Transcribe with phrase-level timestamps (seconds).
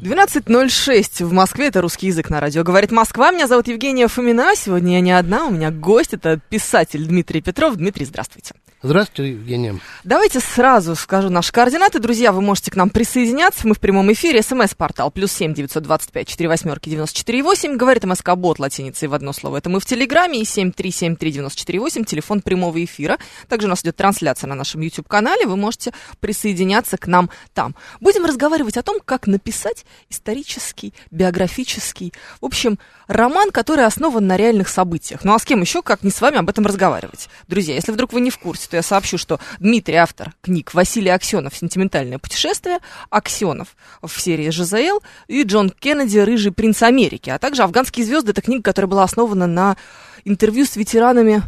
[0.00, 2.62] 12.06 в Москве, это русский язык на радио.
[2.62, 4.54] Говорит Москва, меня зовут Евгения Фомина.
[4.54, 7.74] Сегодня я не одна, у меня гость, это писатель Дмитрий Петров.
[7.74, 8.54] Дмитрий, здравствуйте.
[8.80, 9.80] Здравствуйте, Евгения.
[10.04, 11.98] Давайте сразу скажу наши координаты.
[11.98, 13.66] Друзья, вы можете к нам присоединяться.
[13.66, 14.40] Мы в прямом эфире.
[14.40, 17.76] СМС-портал плюс семь девятьсот двадцать пять четыре восьмерки девяносто четыре восемь.
[17.76, 19.56] Говорит МСК Бот латиницей в одно слово.
[19.56, 20.40] Это мы в Телеграме.
[20.40, 22.04] И семь три семь три девяносто четыре восемь.
[22.04, 23.18] Телефон прямого эфира.
[23.48, 25.44] Также у нас идет трансляция на нашем YouTube-канале.
[25.44, 27.74] Вы можете присоединяться к нам там.
[27.98, 34.68] Будем разговаривать о том, как написать исторический, биографический, в общем, роман, который основан на реальных
[34.68, 35.24] событиях.
[35.24, 37.28] Ну а с кем еще, как не с вами об этом разговаривать?
[37.48, 41.10] Друзья, если вдруг вы не в курсе, то я сообщу, что Дмитрий, автор книг Василий
[41.10, 42.78] Аксенов «Сентиментальное путешествие»,
[43.10, 48.42] Аксенов в серии «ЖЗЛ» и Джон Кеннеди «Рыжий принц Америки», а также «Афганские звезды»— это
[48.42, 49.76] книга, которая была основана на
[50.24, 51.42] интервью с ветеранами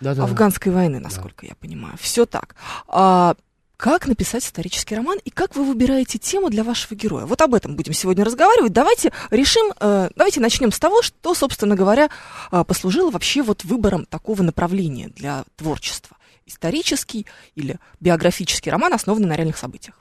[0.00, 0.24] Да-да.
[0.24, 1.96] афганской войны, насколько я понимаю.
[2.00, 2.54] Все так.
[2.88, 3.34] А,
[3.82, 7.26] как написать исторический роман и как вы выбираете тему для вашего героя?
[7.26, 8.72] Вот об этом будем сегодня разговаривать.
[8.72, 12.08] Давайте решим, э, давайте начнем с того, что, собственно говоря,
[12.52, 16.16] э, послужило вообще вот выбором такого направления для творчества.
[16.46, 20.00] Исторический или биографический роман, основанный на реальных событиях.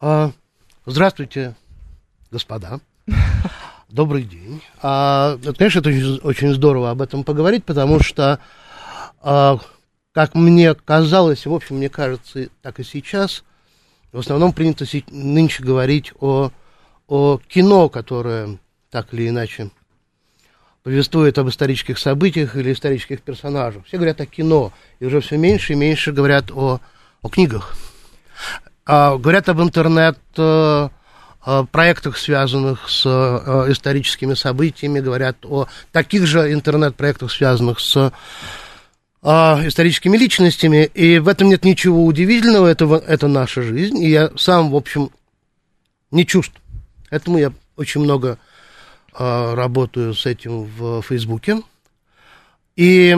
[0.00, 0.32] А,
[0.86, 1.54] здравствуйте,
[2.30, 2.80] господа.
[3.88, 4.62] Добрый день.
[4.82, 8.40] А, это, конечно, это очень, очень здорово об этом поговорить, потому что,
[9.20, 9.58] а,
[10.12, 13.44] как мне казалось, в общем, мне кажется, так и сейчас,
[14.12, 16.50] в основном принято нынче говорить о,
[17.08, 18.58] о кино, которое
[18.90, 19.70] так или иначе
[20.82, 23.84] повествует об исторических событиях или исторических персонажах.
[23.86, 26.80] Все говорят о кино, и уже все меньше и меньше говорят о,
[27.22, 27.76] о книгах.
[28.86, 30.88] А, говорят об интернет э,
[31.70, 38.12] проектах, связанных с э, историческими событиями, говорят о таких же интернет-проектах, связанных с
[39.22, 39.28] э,
[39.66, 44.70] историческими личностями, и в этом нет ничего удивительного, это, это наша жизнь, и я сам,
[44.70, 45.10] в общем,
[46.10, 46.54] не чувств.
[47.10, 48.38] Этому я очень много
[49.20, 51.62] работаю с этим в Фейсбуке.
[52.76, 53.16] И,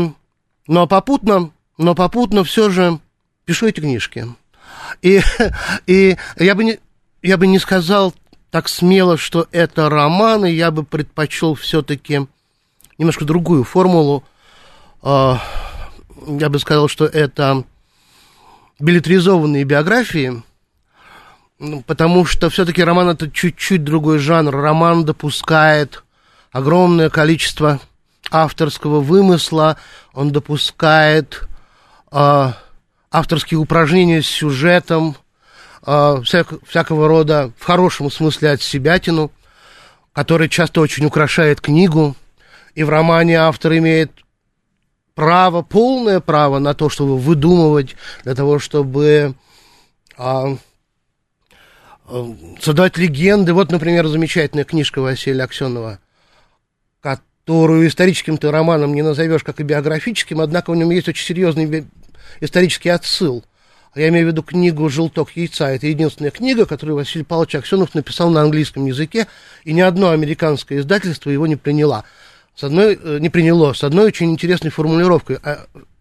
[0.66, 2.98] но попутно, но попутно все же
[3.44, 4.26] пишу эти книжки.
[5.00, 5.20] И,
[5.86, 6.78] и я, бы не,
[7.22, 8.14] я бы не сказал
[8.50, 12.26] так смело, что это романы, я бы предпочел все-таки
[12.98, 14.24] немножко другую формулу.
[15.00, 15.40] А,
[16.26, 17.64] Я бы сказал, что это
[18.78, 20.42] билетризованные биографии,
[21.86, 24.54] потому что все-таки роман это чуть-чуть другой жанр.
[24.54, 26.02] Роман допускает
[26.50, 27.80] огромное количество
[28.30, 29.76] авторского вымысла,
[30.12, 31.42] он допускает
[32.10, 32.54] а,
[33.10, 35.16] авторские упражнения с сюжетом,
[35.82, 39.30] а, всяк- всякого рода, в хорошем смысле, от себятину,
[40.12, 42.16] который часто очень украшает книгу.
[42.74, 44.10] И в романе автор имеет
[45.14, 49.34] право, полное право на то, чтобы выдумывать, для того, чтобы
[50.16, 50.56] а,
[52.60, 53.52] создавать легенды.
[53.52, 55.98] Вот, например, замечательная книжка Василия Аксенова,
[57.00, 61.86] которую историческим-то романом не назовешь, как и биографическим, однако в нем есть очень серьезный
[62.40, 63.44] исторический отсыл.
[63.94, 65.70] Я имею в виду книгу «Желток яйца».
[65.70, 69.26] Это единственная книга, которую Василий Павлович Аксенов написал на английском языке,
[69.64, 72.04] и ни одно американское издательство его не приняло.
[72.54, 75.38] С одной, э, не приняло, с одной очень интересной формулировкой.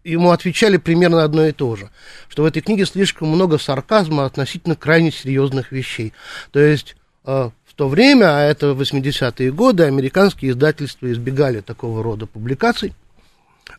[0.04, 1.90] Ему отвечали примерно одно и то же,
[2.28, 6.12] что в этой книге слишком много сарказма относительно крайне серьезных вещей.
[6.50, 12.26] То есть э, в то время, а это 80-е годы, американские издательства избегали такого рода
[12.26, 12.94] публикаций.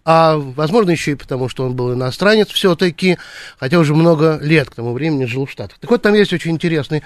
[0.05, 3.17] А, возможно, еще и потому, что он был иностранец все-таки,
[3.57, 5.77] хотя уже много лет к тому времени жил в Штатах.
[5.79, 7.03] Так вот, там есть очень интересный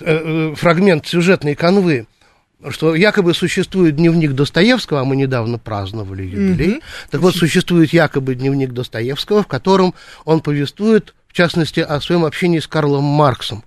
[0.00, 2.06] э, э, фрагмент сюжетной канвы,
[2.70, 6.80] что якобы существует дневник Достоевского, а мы недавно праздновали юбилей.
[7.10, 9.94] Так вот, существует якобы дневник Достоевского, в котором
[10.24, 13.64] он повествует, в частности, о своем общении с Карлом Марксом.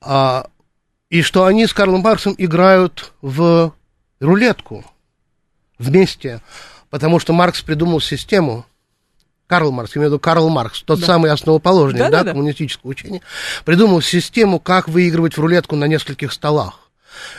[0.00, 0.46] А,
[1.10, 3.72] и что они с Карлом Марксом играют в
[4.20, 4.84] рулетку
[5.78, 6.40] вместе,
[6.90, 8.66] потому что Маркс придумал систему,
[9.46, 11.06] Карл Маркс, я имею в виду Карл Маркс, тот Да.
[11.06, 12.32] самый основоположник да, Да-да-да.
[12.32, 13.22] коммунистического учения,
[13.64, 16.87] придумал систему, как выигрывать в рулетку на нескольких столах.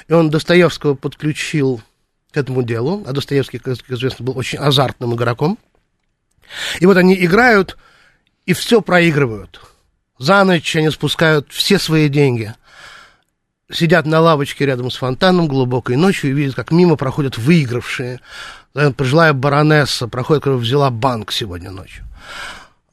[0.08, 1.82] И он Достоевского подключил
[2.32, 5.58] к этому делу, а Достоевский, как известно, был очень азартным игроком.
[6.80, 7.78] И вот они играют
[8.46, 9.62] и все проигрывают.
[10.18, 12.54] За ночь они спускают все свои деньги.
[13.72, 18.20] сидят на лавочке рядом с фонтаном глубокой ночью и видят, как мимо проходят выигравшие.
[18.98, 22.04] Пожилая баронесса проходит, которая взяла банк сегодня ночью.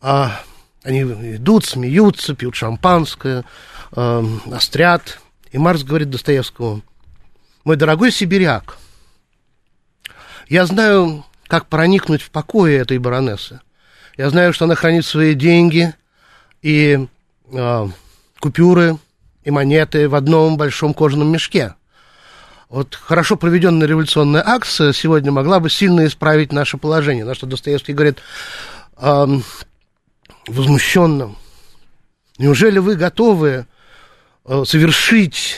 [0.03, 0.43] А
[0.83, 3.45] они идут, смеются, пьют шампанское,
[3.93, 5.19] э, острят.
[5.57, 6.83] И Марс говорит Достоевскому,
[7.65, 8.77] мой дорогой сибиряк,
[10.51, 13.61] я знаю, как проникнуть в покои этой баронессы.
[14.19, 15.95] Я знаю, что она хранит свои деньги
[16.61, 17.09] и
[17.51, 17.89] э,
[18.39, 18.99] купюры
[19.45, 21.75] и монеты в одном большом кожаном мешке.
[22.69, 27.25] Вот хорошо проведенная революционная акция сегодня могла бы сильно исправить наше положение.
[27.25, 28.19] На что Достоевский говорит
[28.99, 29.27] э,
[30.49, 31.35] возмущенно,
[32.37, 33.65] неужели вы готовы
[34.65, 35.57] совершить,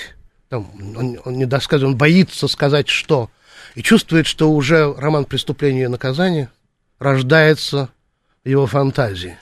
[0.48, 3.30] там, он, он не досказывает, он боится сказать что,
[3.74, 6.50] и чувствует, что уже роман «Преступление и наказание»
[6.98, 7.90] рождается
[8.44, 9.36] в его фантазии.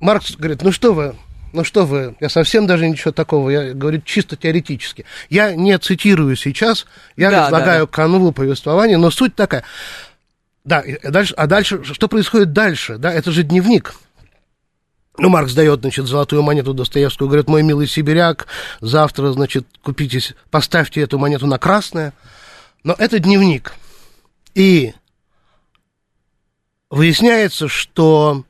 [0.00, 1.16] Маркс говорит, ну что вы,
[1.52, 5.04] ну что вы, я совсем даже ничего такого, я говорю чисто теоретически.
[5.28, 6.86] Я не цитирую сейчас,
[7.16, 7.92] я да, излагаю да, да.
[7.92, 9.64] канву повествования, но суть такая.
[10.64, 12.98] Да, а дальше, а дальше, что происходит дальше?
[12.98, 13.94] Да, это же дневник.
[15.18, 18.46] Ну, Маркс дает, значит, золотую монету Достоевскую, говорит, мой милый сибиряк,
[18.80, 22.12] завтра, значит, купитесь, поставьте эту монету на красное.
[22.84, 23.74] Но это дневник.
[24.54, 24.94] И
[26.88, 28.44] выясняется, что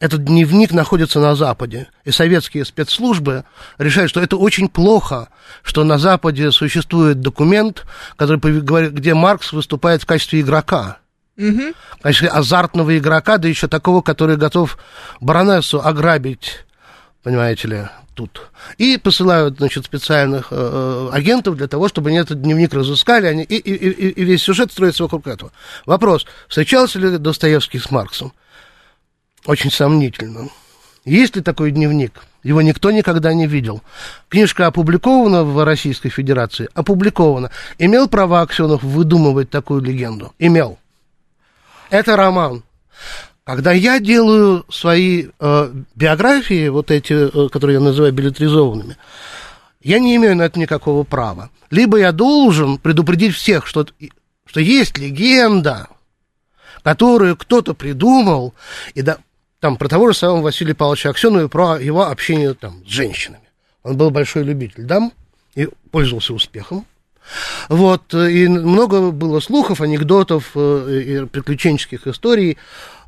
[0.00, 3.44] этот дневник находится на Западе, и советские спецслужбы
[3.78, 5.28] решают, что это очень плохо,
[5.62, 7.86] что на Западе существует документ,
[8.16, 8.40] который,
[8.90, 10.98] где Маркс выступает в качестве игрока.
[11.38, 11.74] Угу.
[12.02, 14.76] Качестве азартного игрока, да еще такого, который готов
[15.20, 16.64] баронессу ограбить,
[17.22, 18.50] понимаете ли, тут.
[18.76, 23.44] И посылают, значит, специальных э, э агентов для того, чтобы они этот дневник разыскали, они,
[23.44, 25.52] и, и, и, и весь сюжет строится вокруг этого.
[25.86, 28.32] Вопрос, встречался ли Достоевский с Марксом?
[29.46, 30.48] Очень сомнительно.
[31.04, 32.22] Есть ли такой дневник?
[32.44, 33.82] Его никто никогда не видел.
[34.28, 36.68] Книжка опубликована в Российской Федерации?
[36.74, 37.50] Опубликована.
[37.78, 40.32] Имел право Аксенов выдумывать такую легенду?
[40.38, 40.78] Имел.
[41.92, 42.62] Это роман.
[43.44, 48.96] Когда я делаю свои э, биографии, вот эти, э, которые я называю билетризованными,
[49.82, 51.50] я не имею на это никакого права.
[51.70, 53.86] Либо я должен предупредить всех, что,
[54.46, 55.88] что есть легенда,
[56.82, 58.54] которую кто-то придумал,
[58.94, 59.18] и да,
[59.60, 63.44] там про того же самого Василия Павловича Аксенова и про его общение там, с женщинами.
[63.82, 65.12] Он был большой любитель дам
[65.54, 66.86] и пользовался успехом.
[67.68, 72.58] Вот, и много было слухов, анекдотов э, и приключенческих историй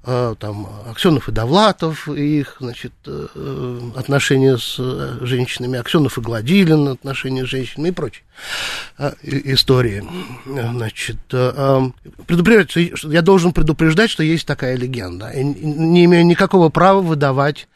[0.06, 4.76] Э, там Аксенов и Довлатов, и их, значит, э, отношения с
[5.22, 8.24] женщинами, Аксенов и Гладилин, отношения с женщинами и прочие
[9.22, 10.04] истории.
[10.46, 15.30] Значит, предупреждать, я должен предупреждать, что есть такая легенда.
[15.32, 17.66] Я не имею никакого права выдавать,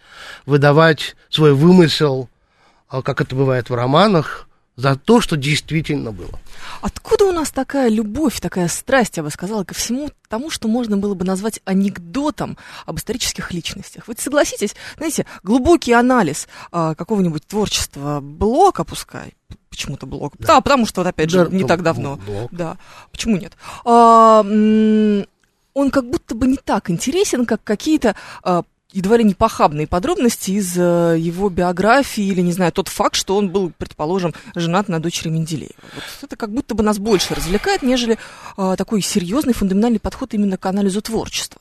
[0.45, 2.29] выдавать свой вымысел,
[2.91, 4.48] как это бывает в романах,
[4.79, 6.39] за то, что действительно было.
[6.83, 10.97] Откуда у нас такая любовь, такая страсть, я бы сказала, ко всему тому, что можно
[10.97, 14.07] было бы назвать анекдотом об исторических личностях?
[14.07, 19.35] Вы согласитесь, знаете, глубокий анализ а, какого-нибудь творчества Блока, пускай,
[19.69, 22.17] почему-то Блок, да, да потому что, вот, опять же, да, не так давно.
[22.25, 22.49] Блок.
[22.53, 22.77] Да,
[23.11, 23.55] почему нет?
[23.85, 28.15] А, он как будто бы не так интересен, как какие-то
[28.45, 33.17] а, едва ли не похабные подробности из э, его биографии или, не знаю, тот факт,
[33.17, 35.75] что он был, предположим, женат на дочери Менделеева.
[35.95, 38.19] Вот это как будто бы нас больше развлекает, нежели
[38.57, 41.61] э, такой серьезный фундаментальный подход именно к анализу творчества.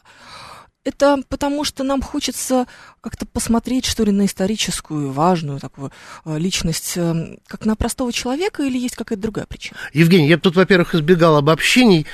[0.86, 2.66] Это потому, что нам хочется
[3.02, 5.92] как-то посмотреть, что ли, на историческую, важную такую
[6.24, 9.78] э, личность, э, как на простого человека, или есть какая-то другая причина?
[9.92, 12.06] Евгений, я бы тут, во-первых, избегал обобщений,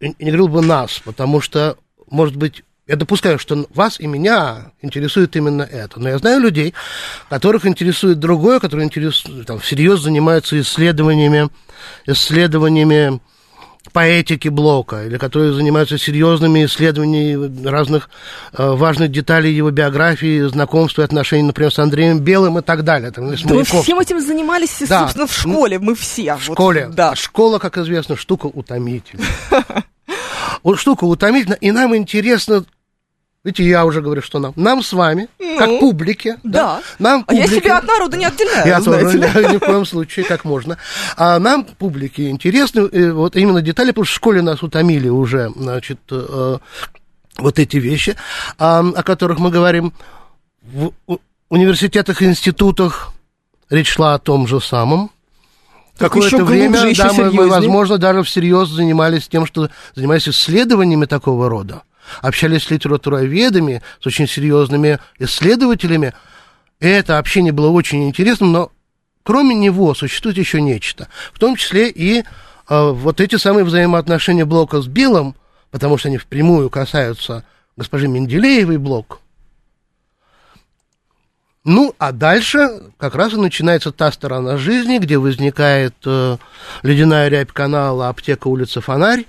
[0.00, 1.78] не говорил бы нас, потому что,
[2.10, 5.98] может быть, я допускаю, что вас и меня интересует именно это.
[5.98, 6.72] Но я знаю людей,
[7.28, 11.48] которых интересует другое, которые интересуют, там, всерьез занимаются исследованиями,
[12.06, 13.20] исследованиями
[13.92, 18.10] поэтики Блока, или которые занимаются серьезными исследованиями разных
[18.52, 23.10] э, важных деталей его биографии, знакомства, отношений, например, с Андреем Белым и так далее.
[23.10, 25.02] Там, да мы всем этим занимались, да.
[25.02, 26.36] собственно, в школе, мы все.
[26.36, 26.90] В вот, школе.
[26.92, 27.10] Да.
[27.10, 29.26] А школа, как известно, штука утомительная.
[30.62, 32.64] Вот штука утомительная, и нам интересно
[33.46, 34.52] Видите, я уже говорю, что нам.
[34.56, 36.36] Нам с вами, ну, как публике.
[36.42, 36.50] Да.
[36.50, 39.86] да нам, публике, а я себя от народа не отделяю, Я тоже, ни в коем
[39.86, 40.78] случае, как можно.
[41.16, 45.52] А нам, публике, интересны э, вот именно детали, потому что в школе нас утомили уже,
[45.54, 46.58] значит, э,
[47.38, 48.16] вот эти вещи,
[48.58, 49.92] о которых мы говорим.
[50.62, 50.90] В
[51.48, 53.12] университетах институтах
[53.70, 55.12] речь шла о том же самом.
[55.96, 61.48] Какое-то время, глубже, да, мы, мы, возможно, даже всерьез занимались тем, что занимались исследованиями такого
[61.48, 61.84] рода
[62.22, 66.12] общались с литературоведами, с очень серьезными исследователями.
[66.80, 68.72] И это общение было очень интересным, но
[69.22, 72.24] кроме него существует еще нечто, в том числе и э,
[72.68, 75.34] вот эти самые взаимоотношения Блока с Биллом,
[75.70, 77.44] потому что они впрямую касаются
[77.76, 79.20] госпожи Менделеевой Блок.
[81.64, 86.36] Ну, а дальше как раз и начинается та сторона жизни, где возникает э,
[86.84, 89.26] ледяная рябь канала, аптека, улица, фонарь,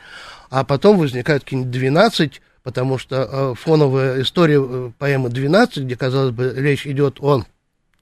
[0.52, 6.32] а потом возникают какие-нибудь 12, потому что э, фоновая история э, поэмы «12», где, казалось
[6.36, 7.46] бы, речь идет о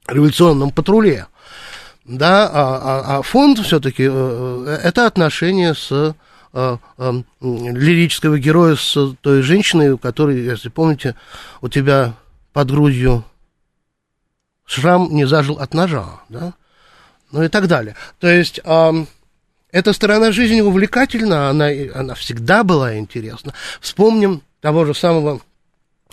[0.08, 1.28] революционном патруле,
[2.04, 9.14] да, а, а, а фонд все-таки э, это отношение с э, э, лирического героя с
[9.22, 11.14] той женщиной, у которой, если помните,
[11.62, 12.16] у тебя
[12.52, 13.24] под грудью
[14.66, 16.56] шрам не зажил от ножа, да,
[17.32, 17.96] ну и так далее.
[18.20, 19.06] То есть э,
[19.72, 23.54] эта сторона жизни увлекательна, она, она всегда была интересна.
[23.82, 25.42] Вспомним того же самого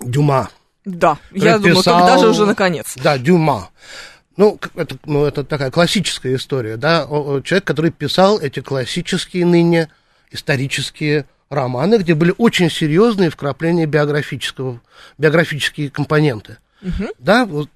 [0.00, 0.50] Дюма.
[0.84, 2.94] Да, я думаю, когда же уже наконец?
[3.02, 3.70] Да, Дюма.
[4.36, 7.06] Ну это, ну, это такая классическая история, да,
[7.44, 9.88] человек, который писал эти классические ныне
[10.30, 14.80] исторические романы, где были очень серьезные вкрапления биографического,
[15.18, 16.56] биографические компоненты.
[16.80, 17.08] Угу.
[17.18, 17.68] Да, вот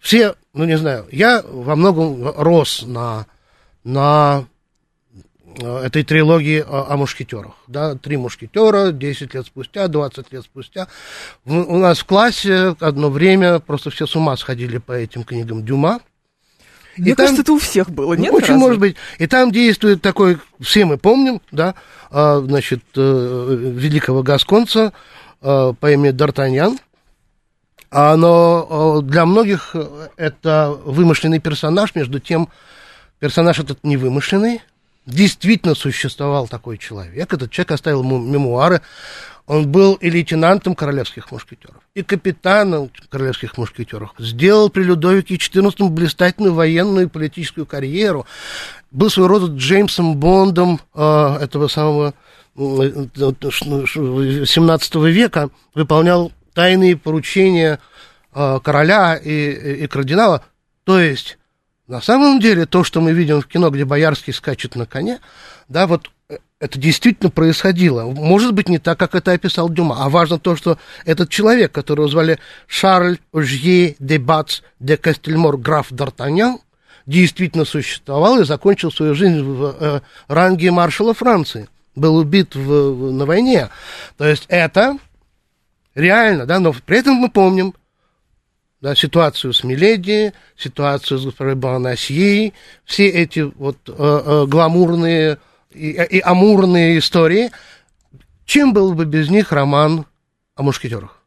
[0.00, 3.26] все, ну не знаю, я во многом рос на,
[3.84, 4.46] на
[5.58, 7.52] этой трилогии о, о мушкетерах.
[7.66, 10.88] Да, три мушкетера, 10 лет спустя, 20 лет спустя.
[11.44, 15.64] В, у нас в классе одно время просто все с ума сходили по этим книгам
[15.64, 16.00] Дюма.
[16.96, 18.32] Мне и кажется, там, это у всех было, нет?
[18.32, 18.58] Очень разве?
[18.58, 18.96] может быть.
[19.18, 21.74] И там действует такой, все мы помним, да,
[22.10, 24.92] а, значит, э, великого гасконца
[25.40, 26.78] э, по имени Д'Артаньян,
[27.90, 29.74] а, но для многих
[30.16, 32.48] это вымышленный персонаж, между тем
[33.18, 34.60] персонаж этот не вымышленный.
[35.04, 37.32] Действительно существовал такой человек.
[37.32, 38.82] Этот человек оставил ему мемуары.
[39.46, 44.14] Он был и лейтенантом королевских мушкетеров, и капитаном королевских мушкетеров.
[44.16, 48.24] Сделал при Людовике XIV блистательную военную и политическую карьеру.
[48.92, 52.14] Был своего рода Джеймсом Бондом э, этого самого
[52.54, 55.50] 17 века.
[55.74, 57.80] Выполнял тайные поручения
[58.32, 60.44] э, короля и, и, и кардинала.
[60.84, 61.38] То есть,
[61.88, 65.20] на самом деле, то, что мы видим в кино, где Боярский скачет на коне,
[65.68, 68.04] да, вот э, это действительно происходило.
[68.04, 70.04] Может быть, не так, как это описал Дюма.
[70.04, 75.90] А важно то, что этот человек, которого звали Шарль Ожье де Бац де Кастельмор, граф
[75.90, 76.58] Д'Артаньян,
[77.06, 81.68] действительно существовал и закончил свою жизнь в э, ранге маршала Франции.
[81.96, 83.70] Был убит в, в, на войне.
[84.16, 84.98] То есть это
[85.96, 87.74] реально, да, но при этом мы помним
[88.82, 92.52] да, ситуацию с Миледи, ситуацию с госпожой Бонасье,
[92.84, 95.38] все эти вот э, э, гламурные
[95.72, 97.52] и, и амурные истории.
[98.44, 100.04] Чем был бы без них роман
[100.56, 101.22] о мушкетерах?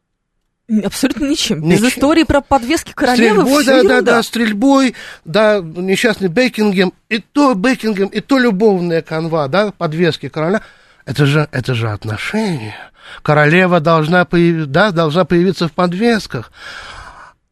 [0.84, 1.62] Абсолютно ничем.
[1.62, 1.82] ничем.
[1.82, 4.94] Без истории про подвески королевы Стрельбой, да, да, да, стрельбой,
[5.24, 10.60] да, несчастный Бекингем, и то Бекингем, и то любовная канва, да, подвески короля.
[11.06, 12.74] Это же, это же отношения.
[13.22, 14.66] Королева должна, появ...
[14.66, 16.50] да, должна появиться в подвесках.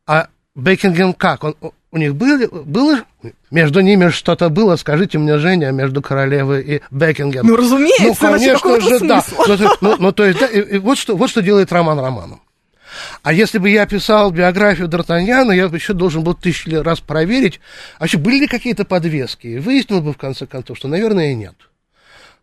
[0.06, 1.44] А Бекингем как?
[1.44, 1.56] Он,
[1.90, 3.00] у них были, было,
[3.50, 7.46] между ними что-то было, скажите мне, Женя, между королевой и Бекингем.
[7.46, 9.24] Ну, разумеется, ну, конечно же, да.
[9.46, 12.42] Ну, ну, ну, то есть, да, и, и вот, что, вот что делает роман романом.
[13.22, 17.60] А если бы я писал биографию Д'Артаньяна, я бы еще должен был тысячу раз проверить,
[17.98, 19.46] а вообще были ли какие-то подвески.
[19.46, 21.54] И выяснил бы, в конце концов, что, наверное, нет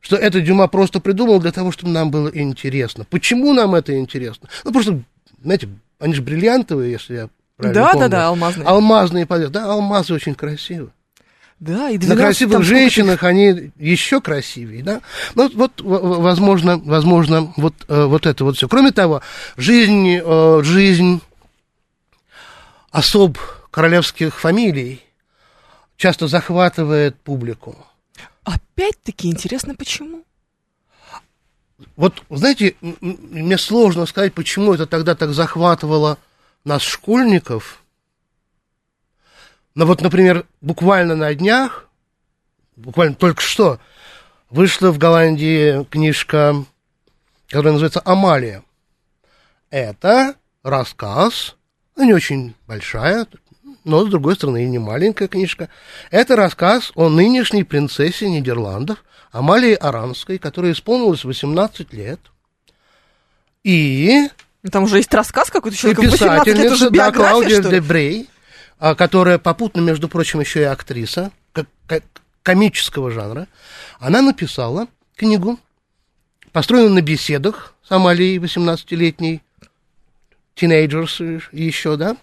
[0.01, 3.05] что это Дюма просто придумал для того, чтобы нам было интересно.
[3.07, 4.49] Почему нам это интересно?
[4.63, 5.03] Ну, просто,
[5.43, 7.29] знаете, они же бриллиантовые, если я
[7.61, 8.09] правильно да, помню.
[8.09, 8.67] Да, да, алмазные.
[8.67, 9.53] Алмазные подвески.
[9.53, 10.91] Да, алмазы очень красивы.
[11.59, 15.01] Да, и На красивых женщинах они еще красивее, да.
[15.35, 18.67] Ну, вот, возможно, возможно, вот, э, вот это вот все.
[18.67, 19.21] Кроме того,
[19.57, 21.21] жизнь, э, жизнь
[22.89, 23.37] особ
[23.69, 25.01] королевских фамилий
[25.97, 27.77] часто захватывает публику.
[28.43, 30.23] Опять-таки интересно, почему?
[31.95, 36.17] Вот, знаете, мне сложно сказать, почему это тогда так захватывало
[36.63, 37.83] нас, школьников.
[39.75, 41.87] Но вот, например, буквально на днях,
[42.75, 43.79] буквально только что,
[44.49, 46.65] вышла в Голландии книжка,
[47.47, 48.63] которая называется «Амалия».
[49.69, 51.55] Это рассказ,
[51.95, 53.27] не очень большая,
[53.83, 55.69] но, с другой стороны, и не маленькая книжка.
[56.11, 62.19] Это рассказ о нынешней принцессе Нидерландов, Амалии Аранской, которой исполнилось 18 лет.
[63.63, 64.27] И...
[64.63, 68.29] Ну, там уже есть рассказ какой-то человек, и писательница, да, Клаудия Дебрей,
[68.79, 71.31] которая попутно, между прочим, еще и актриса
[72.43, 73.47] комического жанра,
[73.99, 75.59] она написала книгу,
[76.51, 79.41] построенную на беседах с Амалией, 18-летней,
[80.55, 81.19] тинейджерс
[81.51, 82.17] еще, да,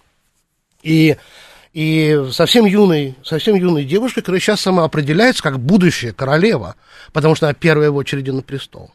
[0.83, 1.17] и
[1.75, 6.77] и совсем юной, совсем юной девушкой, которая сейчас сама определяется как будущая королева,
[7.13, 8.91] потому что она первая в очереди на престол.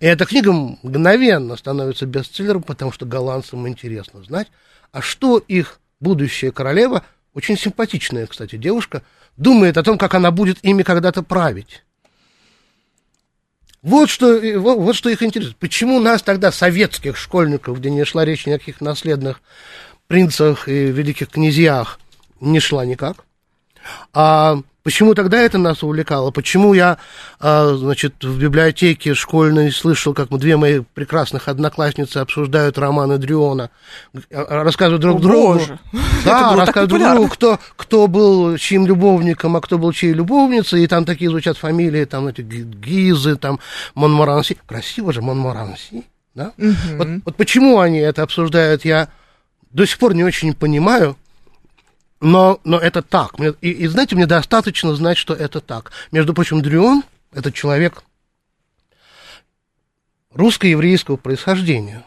[0.00, 4.48] И эта книга мгновенно становится бестселлером, потому что голландцам интересно знать,
[4.90, 9.02] а что их будущая королева, очень симпатичная, кстати, девушка,
[9.36, 11.82] думает о том, как она будет ими когда-то править.
[13.82, 15.56] Вот что, вот, вот что их интересует.
[15.56, 19.40] Почему нас тогда, советских школьников, где не шла речь ни о каких наследных
[20.06, 21.98] принцах и великих князьях,
[22.40, 23.24] не шла никак?
[24.12, 26.32] А Почему тогда это нас увлекало?
[26.32, 26.98] Почему я,
[27.38, 33.70] а, значит, в библиотеке школьной слышал, как две мои прекрасных одноклассницы обсуждают романы Дрюона,
[34.32, 35.52] а, рассказывают друг О, другу.
[35.54, 35.78] Боже.
[36.24, 40.86] Да, рассказывают друг другу, кто, кто был чьим любовником, а кто был чьей любовницей, и
[40.86, 43.60] там такие звучат фамилии, там эти Гизы, там
[43.94, 44.56] Монморанси.
[44.66, 46.52] Красиво же Монморанси, да?
[46.58, 46.96] Угу.
[46.96, 49.08] Вот, вот почему они это обсуждают, я
[49.70, 51.16] до сих пор не очень понимаю.
[52.22, 53.32] Но, но это так.
[53.60, 55.90] И, и знаете, мне достаточно знать, что это так.
[56.12, 57.02] Между прочим, Дрюон–
[57.32, 58.04] это человек
[60.30, 62.04] русско-еврейского происхождения.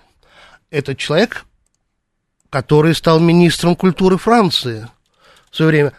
[0.72, 1.45] Это человек,
[2.50, 4.88] который стал министром культуры Франции
[5.51, 5.93] в свое время.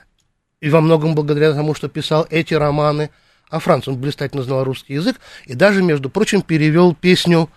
[0.62, 3.10] И во многом благодаря тому, что писал эти романы
[3.50, 3.90] о Франции.
[3.90, 7.50] Он блистательно знал русский язык и даже, между прочим, перевел песню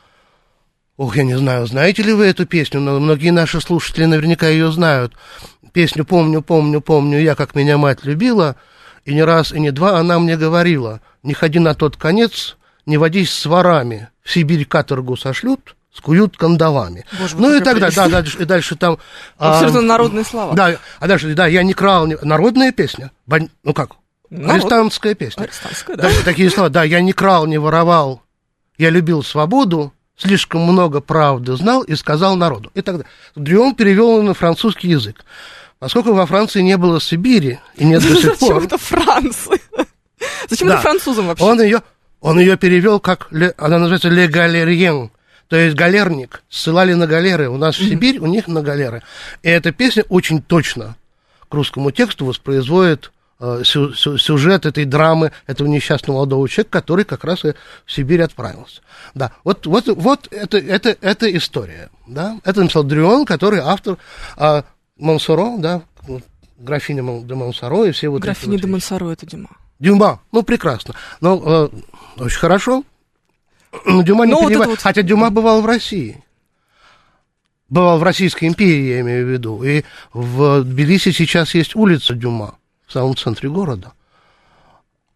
[0.99, 4.69] Ох, я не знаю, знаете ли вы эту песню, но многие наши слушатели наверняка ее
[4.69, 5.13] знают
[5.71, 8.55] песню «Помню, помню, помню, я, как меня мать любила»,
[9.05, 12.97] и не раз, и не два она мне говорила, «Не ходи на тот конец, не
[12.97, 17.05] водись с ворами, в Сибирь каторгу сошлют, скуют кандалами.
[17.19, 18.97] Боже, ну и так далее, да, дальше, и дальше там...
[19.37, 20.53] А, народные слова.
[20.53, 23.91] Да, а дальше, да, я не крал, не, народная песня, бань, ну как,
[24.29, 24.55] Народ...
[24.55, 25.43] арестантская песня.
[25.43, 26.03] Арестантская, да.
[26.03, 26.09] да.
[26.23, 28.21] Такие слова, да, я не крал, не воровал,
[28.77, 32.71] я любил свободу, слишком много правды знал и сказал народу.
[32.75, 35.25] И тогда Дрюон перевел на французский язык.
[35.79, 38.49] Поскольку во Франции не было Сибири, и нет до сих пор...
[38.61, 39.59] Зачем это Франция?
[40.49, 41.43] Зачем это французам вообще?
[41.43, 41.81] Он ее,
[42.19, 45.09] он ее перевел как, она называется «Le Galérien»,
[45.49, 46.43] то есть галерник.
[46.47, 47.49] Ссылали на галеры.
[47.49, 49.01] У нас в Сибирь, у них на галеры.
[49.41, 50.95] И эта песня очень точно
[51.49, 57.45] к русскому тексту воспроизводит э, сюжет этой драмы этого несчастного молодого человека, который как раз
[57.45, 58.81] и в Сибирь отправился.
[59.15, 61.89] Да, вот, вот, вот это, это, это история.
[62.05, 62.39] Да?
[62.43, 63.97] Это написал Дрюон, который автор
[64.37, 64.65] а,
[64.99, 65.81] Монсоро, да,
[66.57, 69.49] графиня де Монсоро и все вот Графиня эти вот де Монсоро это Дюма.
[69.79, 70.93] Дюма, ну прекрасно.
[71.21, 71.69] Ну, э,
[72.17, 72.83] очень хорошо.
[73.85, 74.79] Дюма не вот вот...
[74.79, 76.23] Хотя Дюма бывал в России.
[77.69, 79.63] Бывал в Российской империи, я имею в виду.
[79.63, 82.55] И в Тбилиси сейчас есть улица Дюма
[82.87, 83.93] в самом центре города.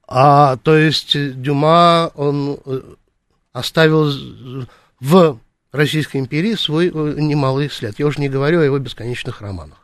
[0.07, 2.81] А, то есть Дюма, он э,
[3.53, 4.13] оставил
[4.99, 5.39] в
[5.73, 7.97] Российской империи свой э, немалый след.
[7.97, 9.79] Я уже не говорю о его бесконечных романах.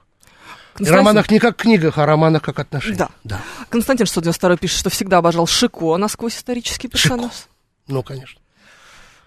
[0.75, 0.95] Константин...
[0.95, 2.97] Романах не как книгах, а романах как отношениях.
[2.99, 3.09] Да.
[3.23, 3.41] да.
[3.69, 7.31] Константин 192 пишет, что всегда обожал Шико насквозь исторический персонаж.
[7.31, 7.47] Шико.
[7.87, 8.39] Ну, конечно.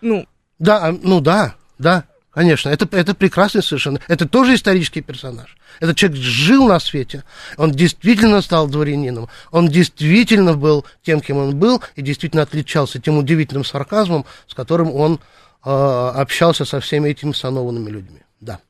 [0.00, 0.26] Ну.
[0.60, 2.68] Да, а, ну да, да, конечно.
[2.68, 4.00] Это, это прекрасный совершенно.
[4.06, 5.56] Это тоже исторический персонаж.
[5.80, 7.24] Этот человек жил на свете.
[7.56, 9.28] Он действительно стал дворянином.
[9.50, 14.94] Он действительно был тем, кем он был, и действительно отличался тем удивительным сарказмом, с которым
[14.94, 15.18] он
[15.62, 18.20] общался со всеми этими санованными людьми.
[18.40, 18.60] Да.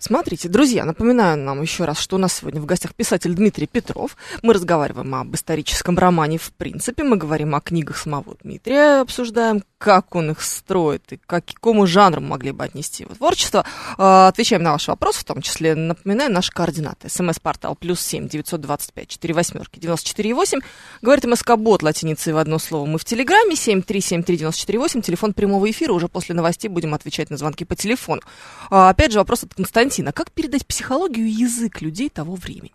[0.00, 4.16] Смотрите, друзья, напоминаю нам еще раз, что у нас сегодня в гостях писатель Дмитрий Петров.
[4.42, 10.14] Мы разговариваем об историческом романе в принципе, мы говорим о книгах самого Дмитрия, обсуждаем, как
[10.14, 13.64] он их строит и к какому жанру могли бы отнести его творчество.
[13.96, 17.08] А, отвечаем на ваши вопросы, в том числе напоминаю наши координаты.
[17.08, 20.60] СМС-портал плюс семь девятьсот двадцать пять четыре восьмерки девяносто четыре восемь.
[21.02, 22.86] Говорит МСК-бот латиницей в одно слово.
[22.86, 25.02] Мы в Телеграме семь три семь три девяносто четыре восемь.
[25.02, 25.92] Телефон прямого эфира.
[25.92, 28.22] Уже после новостей будем отвечать на звонки по телефону.
[28.70, 32.34] А, опять же вопрос от Константина Константин, а как передать психологию и язык людей того
[32.34, 32.72] времени?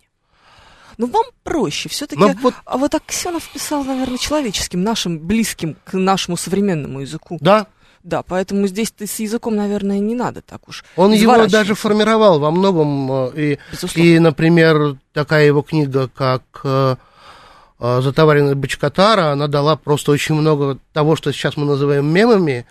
[0.98, 1.90] Ну, вам проще.
[1.90, 2.54] Все-таки Но вот...
[2.66, 7.38] А вот Аксенов писал, наверное, человеческим, нашим, близким к нашему современному языку.
[7.42, 7.68] Да.
[8.04, 10.84] Да, поэтому здесь ты с языком, наверное, не надо так уж.
[10.98, 13.12] Он его даже формировал во многом.
[13.12, 13.60] Э, и,
[13.96, 16.96] и, например, такая его книга, как э,
[17.80, 22.66] «Затоваренный Бочкатара», она дала просто очень много того, что сейчас мы называем мемами,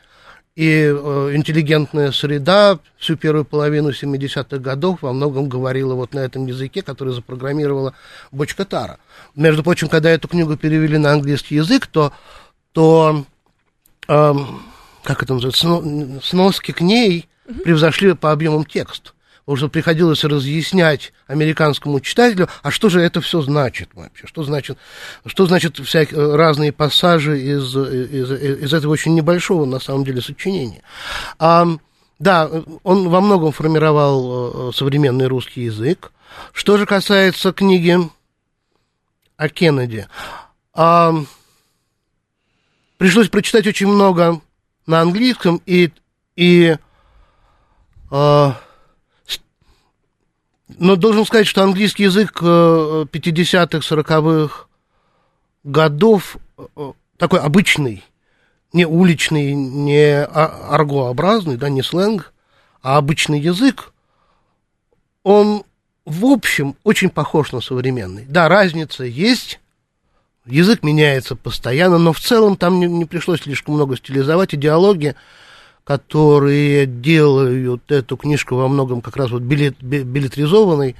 [0.55, 6.47] и э, интеллигентная среда всю первую половину 70-х годов во многом говорила вот на этом
[6.47, 7.95] языке, который запрограммировала
[8.31, 8.99] Бочка Тара.
[9.35, 12.13] Между прочим, когда эту книгу перевели на английский язык, то,
[12.73, 13.25] то
[14.09, 14.35] э,
[15.03, 17.29] как это называется, сноски к ней
[17.65, 19.15] превзошли по объемам текст
[19.55, 24.79] что приходилось разъяснять американскому читателю, а что же это все значит вообще, что значит,
[25.27, 30.83] что значит всякие разные пассажи из, из, из этого очень небольшого, на самом деле, сочинения.
[31.39, 31.67] А,
[32.19, 32.49] Да,
[32.85, 36.13] он во многом формировал э, современный русский язык.
[36.53, 37.99] Что же касается книги
[39.37, 40.07] о Кеннеди,
[40.73, 41.13] а,
[42.97, 44.41] пришлось прочитать очень много
[44.87, 45.91] на английском и,
[46.37, 46.77] и
[48.11, 48.61] а,
[50.79, 54.67] но должен сказать, что английский язык 50-х, 40-х
[55.65, 58.05] годов э, такой обычный,
[58.73, 62.33] не уличный, не а, аргообразный, да, не сленг,
[62.83, 63.93] а обычный язык,
[65.23, 65.65] он
[66.05, 68.25] в общем очень похож на современный.
[68.27, 69.61] Да, разница есть,
[70.47, 74.55] язык меняется постоянно, но в целом там не, не пришлось слишком много стилизовать.
[74.55, 75.15] Идеология,
[75.85, 80.97] которые делают эту книжку во многом как раз вот билет, билетризованной,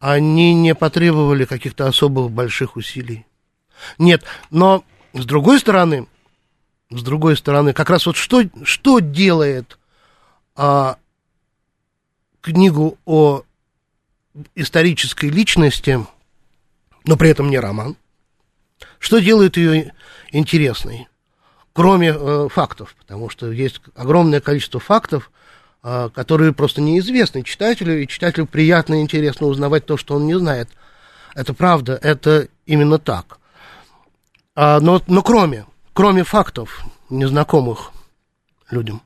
[0.00, 3.26] они не потребовали каких-то особых больших усилий.
[3.98, 6.06] Нет, но с другой стороны,
[6.90, 9.78] с другой стороны, как раз вот что, что делает
[10.54, 10.96] а,
[12.40, 13.42] книгу о
[14.54, 15.98] исторической личности,
[17.04, 17.96] но при этом не роман,
[18.98, 19.92] что делает ее
[20.30, 21.08] интересной,
[21.76, 25.30] кроме э, фактов, потому что есть огромное количество фактов,
[25.82, 30.38] э, которые просто неизвестны читателю, и читателю приятно и интересно узнавать то, что он не
[30.38, 30.70] знает.
[31.34, 33.38] Это правда, это именно так.
[34.54, 37.90] А, но, но кроме, кроме фактов, незнакомых
[38.70, 39.02] людям,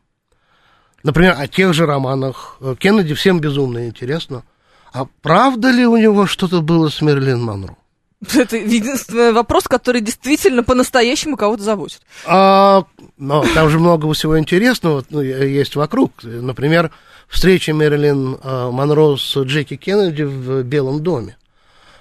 [1.03, 4.45] например, о тех же романах, э, Кеннеди всем безумно интересно,
[4.93, 7.77] а правда ли у него что-то было с Мерлин Монро?
[8.35, 12.03] Это единственный вопрос, который действительно по-настоящему кого-то заботит.
[12.27, 12.85] А,
[13.17, 16.13] но там же много всего интересного ну, есть вокруг.
[16.23, 16.91] Например,
[17.29, 21.39] встреча Мэрилин а, Монро с Джеки Кеннеди в Белом доме.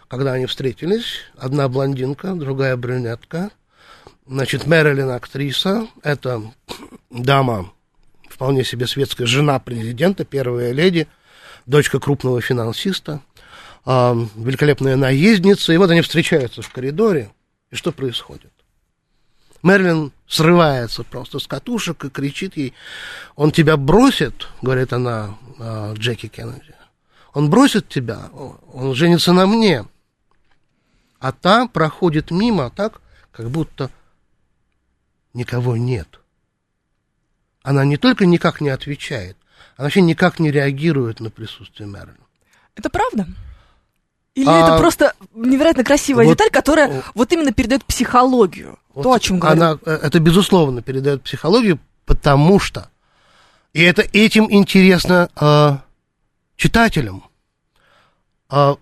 [0.10, 3.52] Когда они встретились, одна блондинка, другая брюнетка.
[4.28, 6.42] Значит, Мэрилин актриса, это
[7.10, 7.72] дама,
[8.28, 11.08] вполне себе светская, жена президента, первая леди,
[11.66, 13.22] дочка крупного финансиста–
[13.86, 17.32] э, великолепная наездница, и вот они встречаются в коридоре,
[17.72, 18.52] и что происходит?
[19.62, 22.74] Мерлин срывается просто с катушек и кричит ей,
[23.36, 26.76] он тебя бросит, говорит она э, Джеки Кеннеди,
[27.34, 28.30] он бросит тебя,
[28.74, 29.86] он женится на мне.
[31.20, 33.92] А та проходит мимо так, как будто
[35.34, 36.20] никого нет.
[37.62, 39.38] Она не только никак не отвечает,
[39.76, 42.18] она вообще никак не реагирует на присутствие Мерлина.
[42.76, 43.28] Это правда?
[44.40, 49.12] Или а, это просто невероятно красивая вот, деталь, которая вот именно передает психологию, вот то,
[49.12, 49.44] о чем.
[49.44, 52.90] Она, э, это, безусловно, передает психологию, потому что,
[53.74, 55.76] и это этим интересно э,
[56.56, 57.26] читателям,
[58.50, 58.76] э,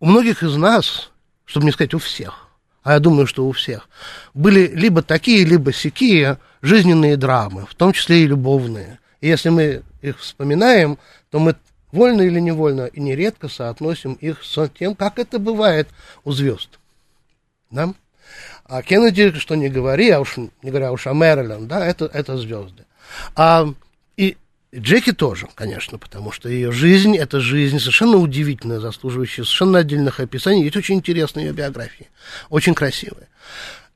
[0.00, 1.12] у многих из нас,
[1.44, 2.48] чтобы не сказать у всех,
[2.82, 3.88] а я думаю, что у всех,
[4.34, 8.98] были либо такие, либо сякие жизненные драмы, в том числе и любовные.
[9.20, 10.98] И если мы их вспоминаем,
[11.30, 11.54] то мы
[11.92, 15.88] вольно или невольно, и нередко соотносим их с тем, как это бывает
[16.24, 16.78] у звезд.
[17.70, 17.94] Да?
[18.64, 22.36] А Кеннеди, что не говори, а уж не говоря уж о Мэрилен, да, это, это
[22.36, 22.84] звезды.
[23.34, 23.66] А,
[24.16, 24.36] и
[24.74, 30.64] Джеки тоже, конечно, потому что ее жизнь, это жизнь совершенно удивительная, заслуживающая совершенно отдельных описаний.
[30.64, 32.08] Есть очень интересные ее биографии,
[32.50, 33.28] очень красивые.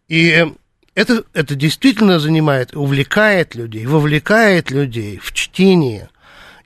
[0.09, 0.47] И
[0.95, 6.09] это, это действительно занимает, увлекает людей, вовлекает людей в чтение–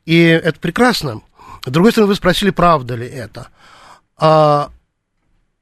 [0.07, 1.21] и это прекрасно.
[1.64, 3.49] С другой стороны, вы спросили, правда ли это.
[4.16, 4.71] А,